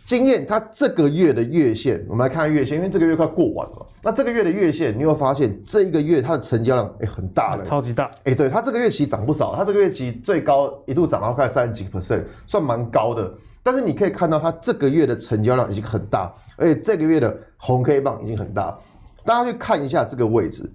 [0.04, 3.86] 经验它这个月的月线，我们来看看月线，因为这个月快过完了。
[4.02, 8.04] 那这个月的月线，你会发现这一个月它的成交量诶、欸、很大的，超级大。
[8.04, 13.32] 哎、欸，对，它这个月其实涨不少，它这个月其实最高一度涨到快三十几个 percent，算蛮高的。
[13.62, 18.76] 但是你可以看到，它这个月的成交量已经很大，而且这个月的红 K 棒已经很大。
[19.22, 20.70] 大家去看一下这个位置，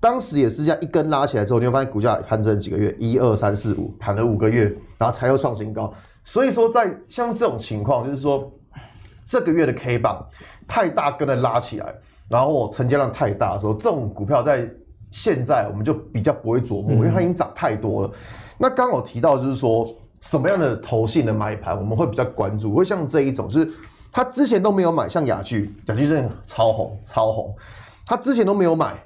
[0.00, 4.64] 当时也是这样一根拉起来之后，你会发现股价盘整几个月，一二三四五，盘了五个月，
[4.98, 5.92] 然后才又创新高。
[6.24, 8.50] 所以说，在像这种情况，就是说
[9.26, 10.26] 这个月的 K 棒
[10.66, 11.94] 太大根的拉起来，
[12.28, 14.68] 然后成交量太大的时候，这种股票在
[15.10, 18.10] 现在我们就比较不会琢磨，因为它已经涨太多了。
[18.58, 19.88] 那刚好提到就是说。
[20.22, 22.74] 什么样的投信的买盘我们会比较关注？
[22.74, 23.70] 会像这一种，就是
[24.12, 27.56] 他之前都没有买，像雅居，雅居真的超红超红，
[28.04, 29.02] 他之前都没有买，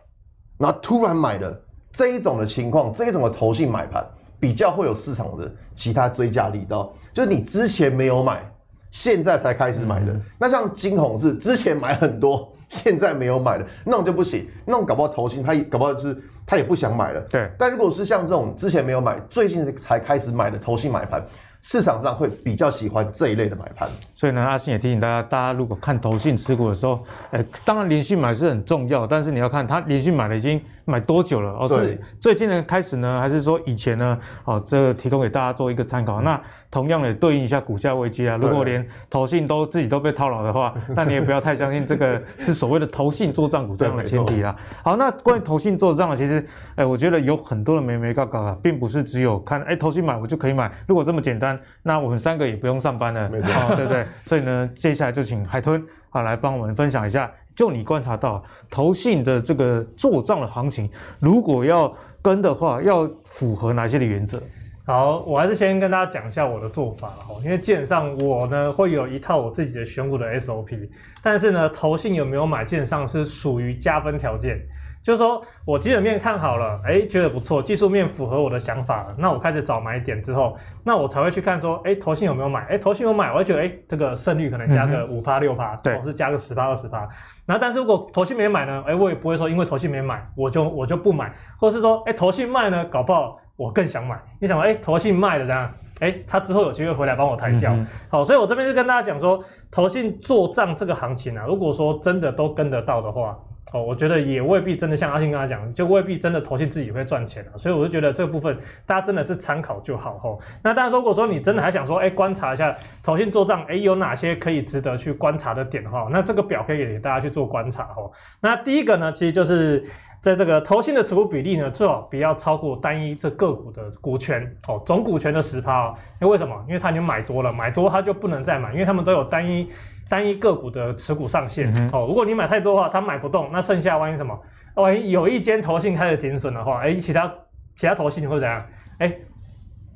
[0.59, 1.61] 然后突然买了
[1.93, 4.05] 这一种的情况，这一种的投信买盘
[4.39, 8.45] 比较会有市场的其他追加力道，就是你之前没有买，
[8.91, 10.15] 现在才开始买的。
[10.39, 16.23] 那像金红是之前买很多， 现在没有买的，那种就不行，那种搞不好投信他搞不好就是。
[16.47, 17.51] 他也不想买了，对。
[17.57, 21.25] 但如果是像这种之前没有买，最近才开始买的投信买盘，
[21.65, 23.89] 市场上会比较喜欢这一类的买盘。
[24.15, 34.19] 所以呢，阿信也提醒大家，大家如果看投信持股的时候，哎，当然连续买是很重要，但是你要看他连续买了已经买多久了哦，是最近的开始呢，还是说以前呢？
[34.45, 36.21] 哦，这个提供给大家做一个参考。
[36.21, 36.41] 嗯、那
[36.71, 44.55] 同样的对应一下股价危机啊，如果连投信都自己都被套牢的话， 那你也不要太相信这个是所谓的投信做账股这样的前提啦。
[44.83, 50.71] 好，那关于投信做账，其实哎，我觉得有很多的眉眉角角啊，并不是只有看哎投信买我就可以买。
[50.87, 54.07] 如果这么简单，那我们三个也不用上班了，没错、哦，对不对？
[54.25, 57.31] 所以呢，接下来就请海豚啊来帮我们分享一下。
[57.55, 60.91] 就你观察到投信的这个做账的行情，
[61.21, 64.43] 如果要跟的话，要符合哪些的原则？
[64.87, 70.89] 好，我还是先跟大家讲一下我的做法哈，因为基本上我呢会有一套我自己的选股的 SOP，
[71.23, 74.61] 但是呢，投信有没有买，基本上是属于加分条件。
[75.05, 82.65] 就是说我基本面看好了，哎，觉得不错，技术面符合我的想法，那我开始找买点之后，那我才会去看说，哎，投信有没有买？
[82.65, 87.07] 哎，投信有买，我会觉得，哎，这个胜率可能加个五趴六趴，对，是加个十趴二十趴。
[87.45, 88.83] 然后，但是如果投信没买呢？
[88.87, 91.31] 哎，我也不会说因为投信没买，我就我就不买，
[91.61, 94.19] 或者是说，哎，投信卖呢，搞不好我更想买。
[94.41, 97.75] 你想说，哎，投信卖了这样，哎，他之后有机会回来帮我抬轿。
[97.75, 99.39] 嗯、好，所以我这边就跟大家讲说，
[99.71, 103.39] 投信做账这个行情啊，如果说真的都跟得到的话。
[103.73, 108.57] 哦，我觉得也未必真的像阿信刚才讲，就未必真的投信自己会赚钱了，所以我就觉得这部分
[108.87, 110.39] 大家真的是参考就好吼。
[110.63, 118.13] 那当然，如果说你真的还想说，哎，观察一下投信做账，哎，有哪些可以值得去观察的点的话，那这个表可以给大家去做观察吼。
[118.41, 119.83] 那第一个呢，其实就是
[120.21, 125.95] 在这个投信的持股比例呢，最好不要超过单一这个股的股权哦，总股权的十趴哦。
[126.21, 126.55] 因为为什么？
[126.69, 129.69] 因为他已经买多了，买多他就不能再买，因为他们都有单一。
[130.09, 134.39] 单一个股的持股上限、嗯、哦，如果你买太多的话，他买不动，那剩下万一什么？
[134.75, 137.33] 万一有一间投信开始停损的话，哎，其他
[137.75, 138.65] 其他投信会怎样？
[138.99, 139.13] 哎，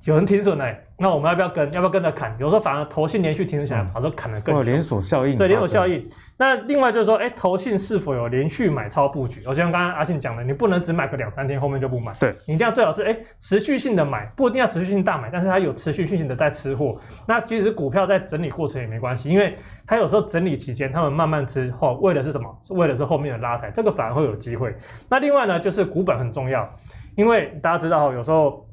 [0.04, 1.72] 有人停损了，那我们要不要跟？
[1.72, 2.34] 要不要跟着砍？
[2.38, 4.62] 有时候反而投信连续停损下来，反而砍得更多。
[4.62, 5.36] 连锁效应。
[5.36, 6.06] 对，连锁效应。
[6.38, 9.42] 那另外就是说，哎，投信是否有连续买超布局？
[9.44, 12.14] 我就像刚刚阿信讲的，你不能只买个两三天，后面就不买。
[12.20, 16.98] 对，你一定要最好是哎持续性的买，不一定要持续性大买，但是它有持续性的在吃货。
[17.26, 22.56] 那即使股票在整理过程也没关系，因为它有时候整理期间，他们慢慢吃后，为的是什么？
[22.62, 24.72] 是为的是后面的拉抬，这个反而会有机会。
[25.10, 26.68] 那另外呢，就是股本很重要，
[27.16, 28.64] 因为大家知道有时候。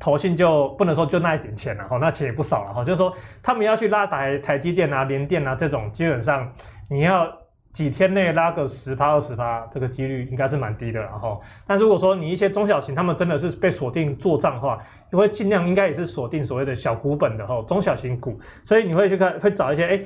[0.00, 2.82] 投信就不能说就那一点钱了哈，那钱也不少了哈。
[2.82, 6.50] 就是说他们要去拉台台积电啊、联电啊这种，基本上
[6.88, 7.30] 你要
[7.72, 11.38] 几天内拉个十趴二十趴，这个几率应该是蛮低的了哈。
[11.66, 14.78] 但如果说你一些中小型，他们真的是被锁定做账的话，
[15.12, 20.00] 你会尽量应该也是锁定所谓的小股本的哈中小型股，所以你会去看会找一些哎。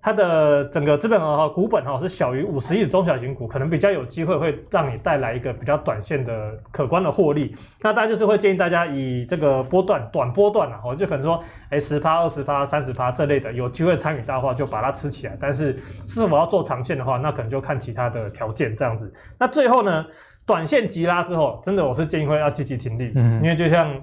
[0.00, 7.54] 它的整个资本额和，股本哈是小于五十亿的中小型股，可能比较有机会会让你带来一个比较短线的可观的获利。
[7.82, 15.36] 那大家就是会建议大家以这个波段短波段啊，就可能说哎十趴、二十趴、三十趴这类的，有机会参与到的话就把它吃起来。
[15.40, 15.76] 但是
[16.06, 19.12] 是否要做长线的话，那可能就看其他的条件这样子。
[19.36, 20.06] 那最后呢，
[20.46, 24.00] 短线急拉之后，真的我是建议会要积极停利，嗯，因为就像。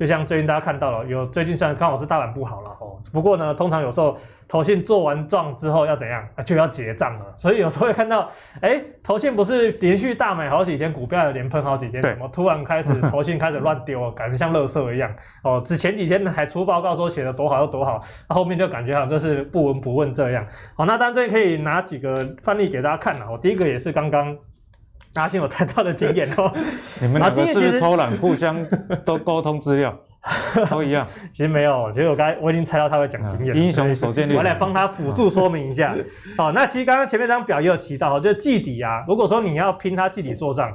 [0.00, 4.16] 就像最近大家看到了，有最近虽然刚好是大盘不好了哦，不过呢，通常有时候
[4.48, 7.26] 投信做完账之后要怎样，就要结账了。
[7.36, 8.30] 所以有时候会看到，
[8.62, 15.60] 哎，投信不是连续大买好几天，股票也连喷好几天，怎么突然开始 投信开始乱丢，感觉像垃圾一样哦。
[15.62, 20.42] 之前几天还出报告说写的多好又多好，那后面就感觉好像就是不闻不问这样。
[20.76, 23.30] 好，那当然这里可以拿几个范例给大家看了。
[23.30, 24.34] 我第一个也是刚刚。
[25.14, 26.52] 阿信有谈到的经验哦，
[27.02, 28.56] 你们两个是不是偷懒，互相
[29.04, 29.92] 都沟通资料，
[30.70, 31.06] 都一样。
[31.32, 33.56] 其实没有，其实我刚才我已经猜到他会讲经验。
[33.56, 34.36] 英雄所见略。
[34.36, 35.94] 我来帮他辅助说明一下。
[36.36, 40.70] 好，那其实刚刚前面这张表也有提到，就是季底啊，如果说你要拼他季底做账，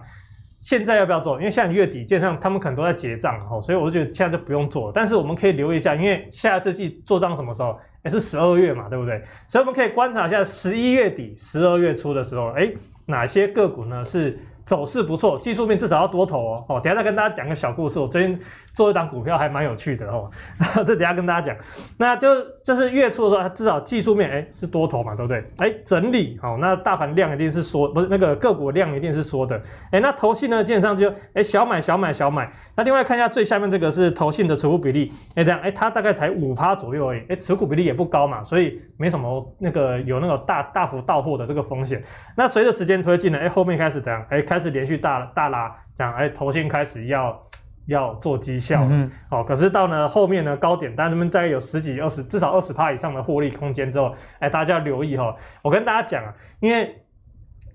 [0.65, 1.37] 现在要不要做？
[1.37, 4.91] 因为现在月底基本上他们可能都在结账哈，所以我就觉得现在就不用做。
[4.91, 7.79] 但是我们可以留意一下，因为下一次季做账什么时候？
[8.03, 9.21] 也是十二月嘛，对不对？
[9.47, 12.73] 所以我们可以观察一下十一月底、十二月初的时候，哎。
[13.07, 14.03] 哪些个股呢？
[14.03, 14.35] 是
[14.65, 16.65] 走势不错，技术面至少要多头哦。
[16.69, 17.99] 哦，等下再跟大家讲个小故事。
[17.99, 18.39] 我最近
[18.75, 20.29] 做一档股票还蛮有趣的哦，
[20.85, 21.55] 这等下跟大家讲。
[21.97, 22.27] 那就
[22.63, 25.43] 就是月初的时候，至少技术面哎是多头嘛，对不对？
[25.59, 29.59] 哎，整理好，那大盘量一定是缩，不是那个个股量一定是缩的。
[29.91, 32.51] 哎，那投信呢，基本上就哎小买小买小买。
[32.75, 42.01] 那另外看一下最下面这个是投信的持股比例，哎这样哎它大概才五趴左右而已，哎持股比例也不高嘛，所以没什么那个有那种大大幅到货的这个风险。
[42.35, 42.95] 那随着时间。
[43.05, 44.25] 推进呢，哎，后面开始怎样？
[44.31, 47.39] 哎，开始连续大大拉，这样，哎，投信开始要
[47.85, 55.35] 要做绩效，嗯，哦，可是到呢后面呢高点，但他们在有十几、二十，至少二十趴以上的获利空间之后，哎，大家要留意哈、哦。
[55.61, 57.01] 我跟大家讲啊，因为。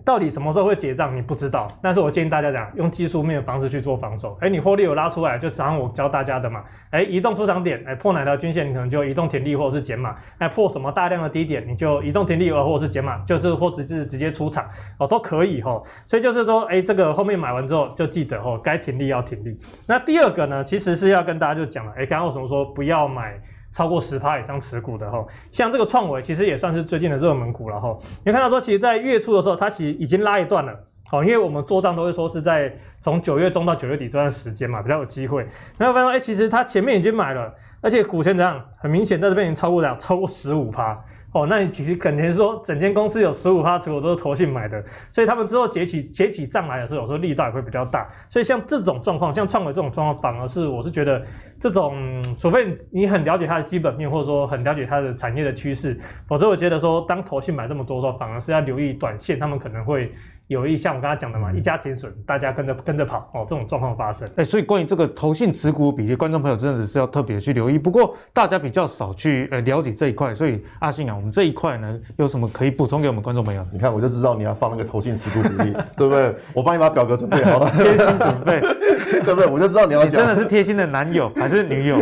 [0.04, 1.14] 到底什么时候会结账？
[1.16, 4.36] 你不知道，但是我建议大家讲，用技术面的方式去做防守。
[4.40, 6.64] 哎，你获利有拉出来，就常我教大家的嘛。
[6.90, 10.16] 哎，移动出场点，哎，破哪条均线，你可能就移动停利或者是减码。
[10.38, 14.64] 哎，破什么大量的低点，你就移动停利或者是减码，就是或者是直接出场
[14.98, 15.80] 哦，都可以哈。
[16.06, 19.56] 所以就是说，哎，这个后面买完之后就记得哦，该停利要停利。
[19.86, 23.40] 那第二个呢，其实是要跟大家就讲了，哎，刚刚为什么说不要买？
[23.72, 27.96] 超过十趴以上持股的哈，像这个创维其实也算是最近的热门股了哈。
[28.24, 30.76] 你看到说，其实，在月初的时候，它其实已经拉一段了。
[31.08, 35.44] 好，因为我们做账都会说是在从九月中到九月底这段时间嘛，比较有机会。
[35.76, 40.96] 然后发现，哎，其实它前面已经买了，而且股权怎样，很明显在这边已经超过了超过十五趴。
[41.32, 48.08] 哦，那你其实肯定是说，整间公司有十五趴持股都是投信买的，所以他们之后结起结起账来的时候，有时候力道也会比较大。
[48.28, 51.22] 所以像这种状况，像创维这种状况，反而是我是觉得，
[51.58, 60.12] 这种除非你很了解它的基本面，或者说很了解它的产业的趋势，否则我觉得说，当投信买这么多的时候，反而是要留意短线，他们可能会。
[60.50, 64.26] 有一像我刚才讲的嘛，一家停损，大家跟着跟着跑哦，这种状况发生。
[64.30, 67.78] 哎、欸，所以关于这个投信持股比例，观众朋友真的是要特别去留意。
[67.78, 73.64] 不过大家比较少去呃了解这一块，所以阿信啊，我们这一块呢有什么可以补充给我们观众朋友？
[73.72, 76.34] 你看我就知道你要放那个投信持股比例，对不对？
[76.52, 78.60] 我帮你把表格准备好了，贴心准备，
[79.22, 79.46] 对不对？
[79.46, 80.08] 我就知道你要讲。
[80.08, 81.96] 你真的是贴心的男友还是女友？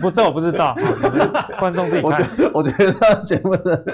[0.00, 0.72] 不，这我不知道。
[1.58, 2.12] 观众自己看。
[2.12, 3.84] 我觉得我觉得他节目的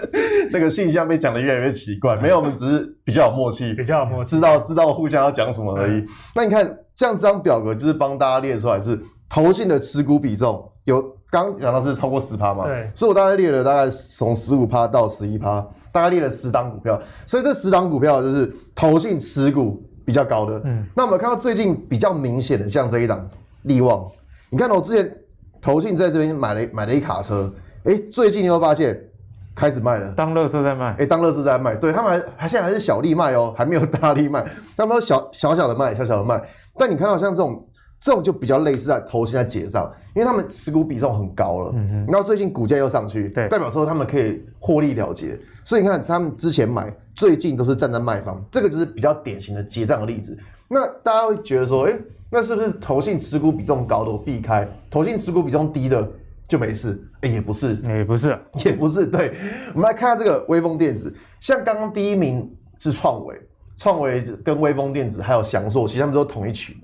[0.53, 2.15] 那个信箱被讲的越来越奇怪。
[2.17, 4.59] 没有，我们只是比较有默契，比较有默契， 知道。
[4.59, 6.05] 知道互相要讲什么而已。
[6.35, 6.67] 那你看，
[6.97, 11.01] 这样这张表格就是帮大家列出来，是投信的持股比重有
[11.31, 12.65] 刚讲到是超过十趴嘛？
[12.65, 12.91] 对。
[12.95, 17.01] 所以我大概列了大概从十五趴到十一趴，大概列了十档股票。
[17.25, 20.61] 所以这十档股票就是投信持股比较高的。
[20.65, 20.85] 嗯。
[20.97, 23.25] 那我们看到最近比较明显的，像这一档
[23.63, 24.05] 利旺，
[24.51, 25.17] 你看我之前
[25.61, 27.53] 投信在这边买了买了一卡车，
[27.85, 29.01] 哎，最近你会发现。
[29.59, 34.45] 开始卖了，当乐色在卖，哎，当乐色在卖，对他们还还现在还是小力卖哦，还没有大力卖，
[34.77, 36.41] 他们都小小小的卖，小小的卖。
[36.77, 50.39] 但你看到像这种这种就比较类似在投信在结账，因为他们持股比重很高了，嗯哼，然后最近股价又上去，对，代表说他们可以获利了结，所以你看他们之前买，最近都是站在卖方，这个就是比较典型的结账的例子。
[50.69, 51.99] 那大家会觉得说，哎，
[52.31, 56.09] 那是不是投信持股比重高的我避开，投信持股比重低的
[56.49, 57.01] 就没事？
[57.21, 59.07] 哎，也不是，也不是， 也不是。
[59.07, 59.35] 对，
[59.75, 63.39] 我们来看下这个威锋电子，像刚刚第一名是创维。
[63.77, 66.75] 创维跟威锋电子还有翔硕，其实他们都是同一群。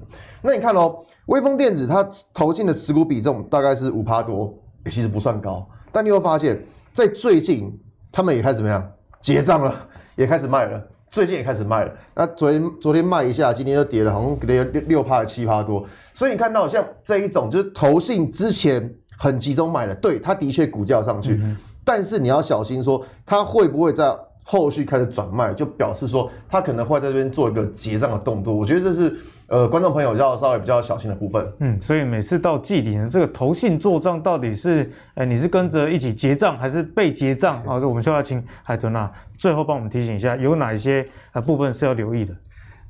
[0.40, 4.56] 那你看哦，威锋电子它投信的持股比重大概是五趴多，
[4.88, 5.68] 其实不算高。
[5.90, 6.56] 但你会发现，
[6.92, 7.76] 在最近
[8.12, 9.74] 他们也开始怎么样结账了，
[10.14, 10.80] 也开始卖了。
[11.10, 11.92] 最近也开始卖了。
[12.14, 15.84] 那昨天昨天卖一下，今天又跌了，好像跌了六六趴七趴多。
[16.12, 24.14] 所以你看到像这一种，就是投信之前很集中买了，对，它的确股价上去，嗯、但是你要小心说，它会不会在。
[24.46, 28.54] 后续开始转卖，就表示说他可能会在这边做一个结账的动作。
[28.54, 31.50] 我觉得这是呃观众朋友要稍微比较小心的部分。
[31.60, 37.80] 嗯，所以每次到季底呢，这个投信做账到底是，哎，你是跟着一起结账还是被结账啊？
[37.80, 42.34] 这我们就要请海豚啊，最后帮我们提醒一下，有哪一些呃部分是要留意的。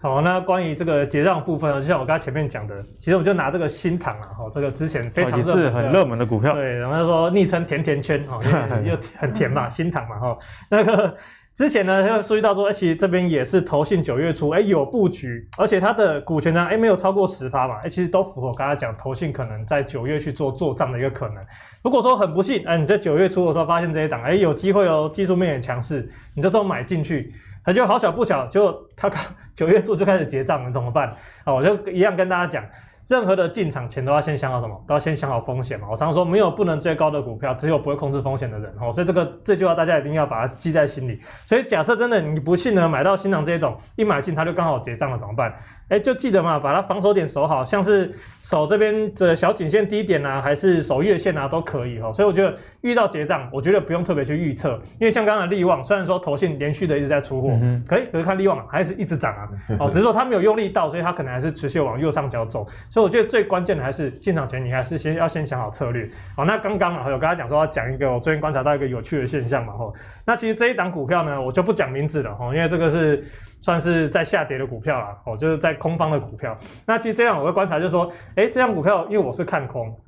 [0.05, 8.39] 好，那关于这个结账部分，就像我刚才前面讲的，其实我们就拿这个新塘啊，哈，这个之前非常是很热门的股票，对，然后他说昵称甜甜圈，哈，
[8.85, 10.37] 又很甜嘛，新塘嘛，哈，
[10.69, 11.15] 那个。
[11.55, 21.37] 之前呢，要注意到说，其实这边也是投信九月初，哎，有布局，而且它的股权呢，哎，没有超过十趴嘛，哎，其实都符合我刚才讲投信可能在九月去做做账的一个可能。
[21.85, 27.33] 如果说很不幸，哎，你在九月初的时候发现这一档，哎，有机会哦，技术面也强势，你就这么买进去，
[27.65, 29.19] 他就好巧不巧，就他刚
[29.55, 31.09] 九月初就开始结账了，怎么办？
[31.45, 32.65] 啊，我就一样跟大家讲。
[33.07, 34.83] 任何的进场前都要先想好什么？
[34.89, 35.87] 都要先想好风险嘛。
[35.91, 38.75] 我常说，没有不能追高的股票，只有不会控制风险的人。
[38.81, 41.21] 哦，所以这个这句话大家一定要把它记在心里。
[41.45, 45.55] 所以假设真的你不信呢买到新郎这种，一买进他就刚好结账了，怎么办？
[45.89, 48.11] 哎，就记得嘛，把它防守点守好，像是
[48.43, 52.11] 守这边的小颈线低点啊，还是守月线啊，都可以哦。
[52.13, 59.49] 所以我觉得遇到结账，我觉得不用特别去预测，因为像刚刚的力旺，虽然说投信连续的一直在出货，嗯、可以，可是看利旺还是一直涨啊。
[59.79, 62.67] 哦， 只是说它没有用力到，所以它可能还是持续往右上角走。
[62.89, 66.09] 所以我觉得最关键的还是进场前你还是先要先想好策略。
[66.35, 69.75] 好，那刚刚啊，有跟他讲说要讲一个我最近观察到一个有趣的现象嘛。
[69.75, 69.93] 吼，
[70.25, 73.23] 那其实这一档股票呢，我就不讲名字了，吼，因为这个是。
[73.65, 76.55] 算是在下跌的股票啦，哦，就是在空方的股票。
[76.87, 79.99] 那其实这样我会观察，就是说，哎，这样股票，因为我是看空，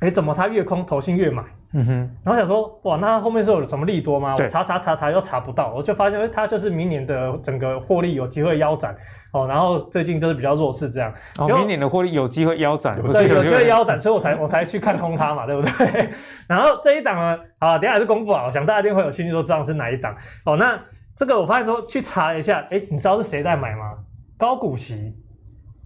[0.00, 1.42] 哎，怎么它越空，投信越买？
[1.74, 2.10] 嗯哼。
[2.24, 4.34] 然后想说，哇，那后面是有什么利多吗？
[4.38, 8.96] 我查查查查又查不到，我就发现，哎，它就是明年的整个获利有机会腰斩
[9.34, 9.46] 哦。
[9.46, 11.12] 然后最近就是比较弱势这样。
[11.36, 16.08] 哦，明年的获利有机会腰斩，对，有机会腰斩，所以我才 我才去看空它嘛，对不对？
[16.48, 20.16] 然后这一档呢，好，等一下还是公布啊，我想大家一定会有兴趣都知道是哪一档
[20.46, 20.56] 哦。
[20.56, 20.80] 那。
[21.16, 23.98] 这个我发现说去查了一下，哎，你知道是谁在买吗？
[24.36, 25.16] 高股息。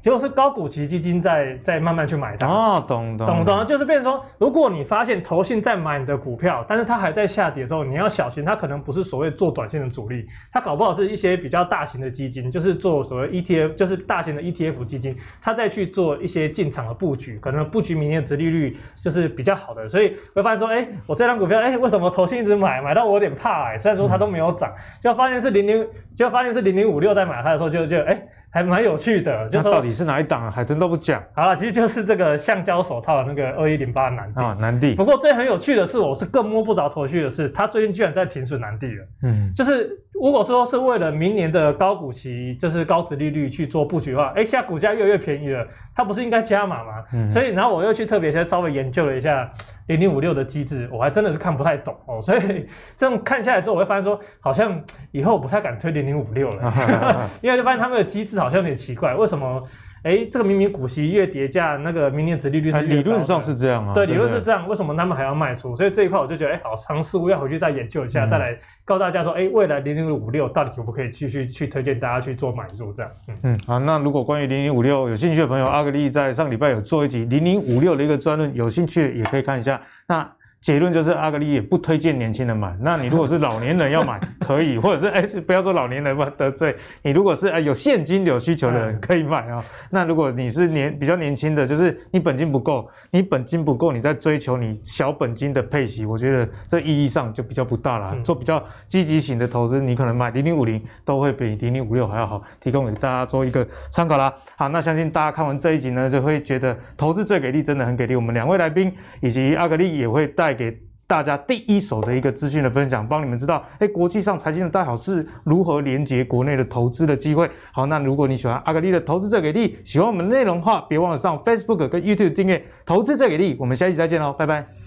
[0.03, 3.27] 结果是高股息基金在在慢慢去买它哦，懂懂。
[3.27, 25.87] 懂懂，就是变成说，如果你发现投信在买你的股票，但是它还在下跌的时候，你要小心，它可能不是所谓做短线的主力，它搞不好是一些比较大型的基金，就是做所谓 ETF，就是大型的 ETF 基金，它再去做一些进场的布局，可能布局明年的殖利率就是比较好的，所以会发现说，哎，我这张股票，哎，为什么投信一直买，买到我有点怕哎，虽然说它都没有涨，就发现是零零，
[26.17, 28.23] 就发现是零零五六在买它的时候就，就就哎。
[28.51, 30.51] 还蛮有趣的，就是到底是哪一档啊？
[30.51, 31.23] 海豚都不讲。
[31.35, 34.95] 好了，其实就是这个橡胶手套的那个二一零八南地啊，南帝。
[34.95, 39.07] 不过最很有趣的是，我是更摸不着头绪的是，他最近居然在停损南帝了。
[39.23, 39.97] 嗯，就是。
[40.21, 47.03] 如果说是为了明年的高股息，就是高值利率去做布局的话，哎，现在股价越来越便宜了，它不是应该加码吗？
[47.15, 49.51] 嗯，所以然后我又去特别先稍微研究了一下
[49.87, 52.21] 零零五六的机制，我还真的是看不太懂哦。
[52.23, 54.79] 所以这样看下来之后，我会发现说，好像
[55.11, 59.63] 以后我不太敢推零零五六了， 因为就发现他们的机制好像有点奇怪，为什么？
[60.03, 63.93] 哎，这个明明股息越叠加，那个明年殖利率是理论上是这样啊。
[63.93, 65.77] 对，理论是这样，为什么他们还要卖出？
[65.77, 73.13] 所以这一块我就觉得，哎，好，尝试我要回去再研究一下，嗯、再来告诉大家说，哎，未来零零五六到底可不可以继续去推荐大家去做买入这样？
[73.29, 79.81] 嗯嗯，好，那如果关于零零五六有兴趣的朋友，阿格力在上礼拜有做一集零零五六的一个专论，有兴趣也可以看一下。
[80.07, 80.31] 那。
[80.61, 82.77] 结论就是阿格力也不推荐年轻人买。
[82.81, 87.13] 那你如果是老年人要买，可以，或者是 哎，不要说老年人吧，得罪你。
[87.13, 89.65] 如果是哎有现金有需求的人可以买啊。
[89.89, 98.15] 那如果你是年比较年轻的，就是你本金不够，你本金不够，你在追求你小本金的配息，我觉得这意义上就比较不大了。
[98.23, 104.31] 做比较积极型的投资，你可能买零零五零都会比零零五六还要好，提供给大家做一个参考啦。
[104.57, 108.15] 好，那相信大家看完这一集呢，就会觉得投资最给力，真的很给力。
[108.15, 110.50] 我们两位来宾以及阿格力也会带。
[110.51, 110.77] 带给
[111.07, 117.49] 大家第一手的一个资讯的分享，帮你们知道，哎，国际上财经的大好是如何连接国内的投资的机会。
[117.73, 123.57] 好，那如果你喜欢阿格力的投资者给力，喜欢我们的内容的话，别忘了上 Facebook 跟 YouTube 订阅投资者给力。
[123.61, 124.80] 我们下期再见喽，拜拜。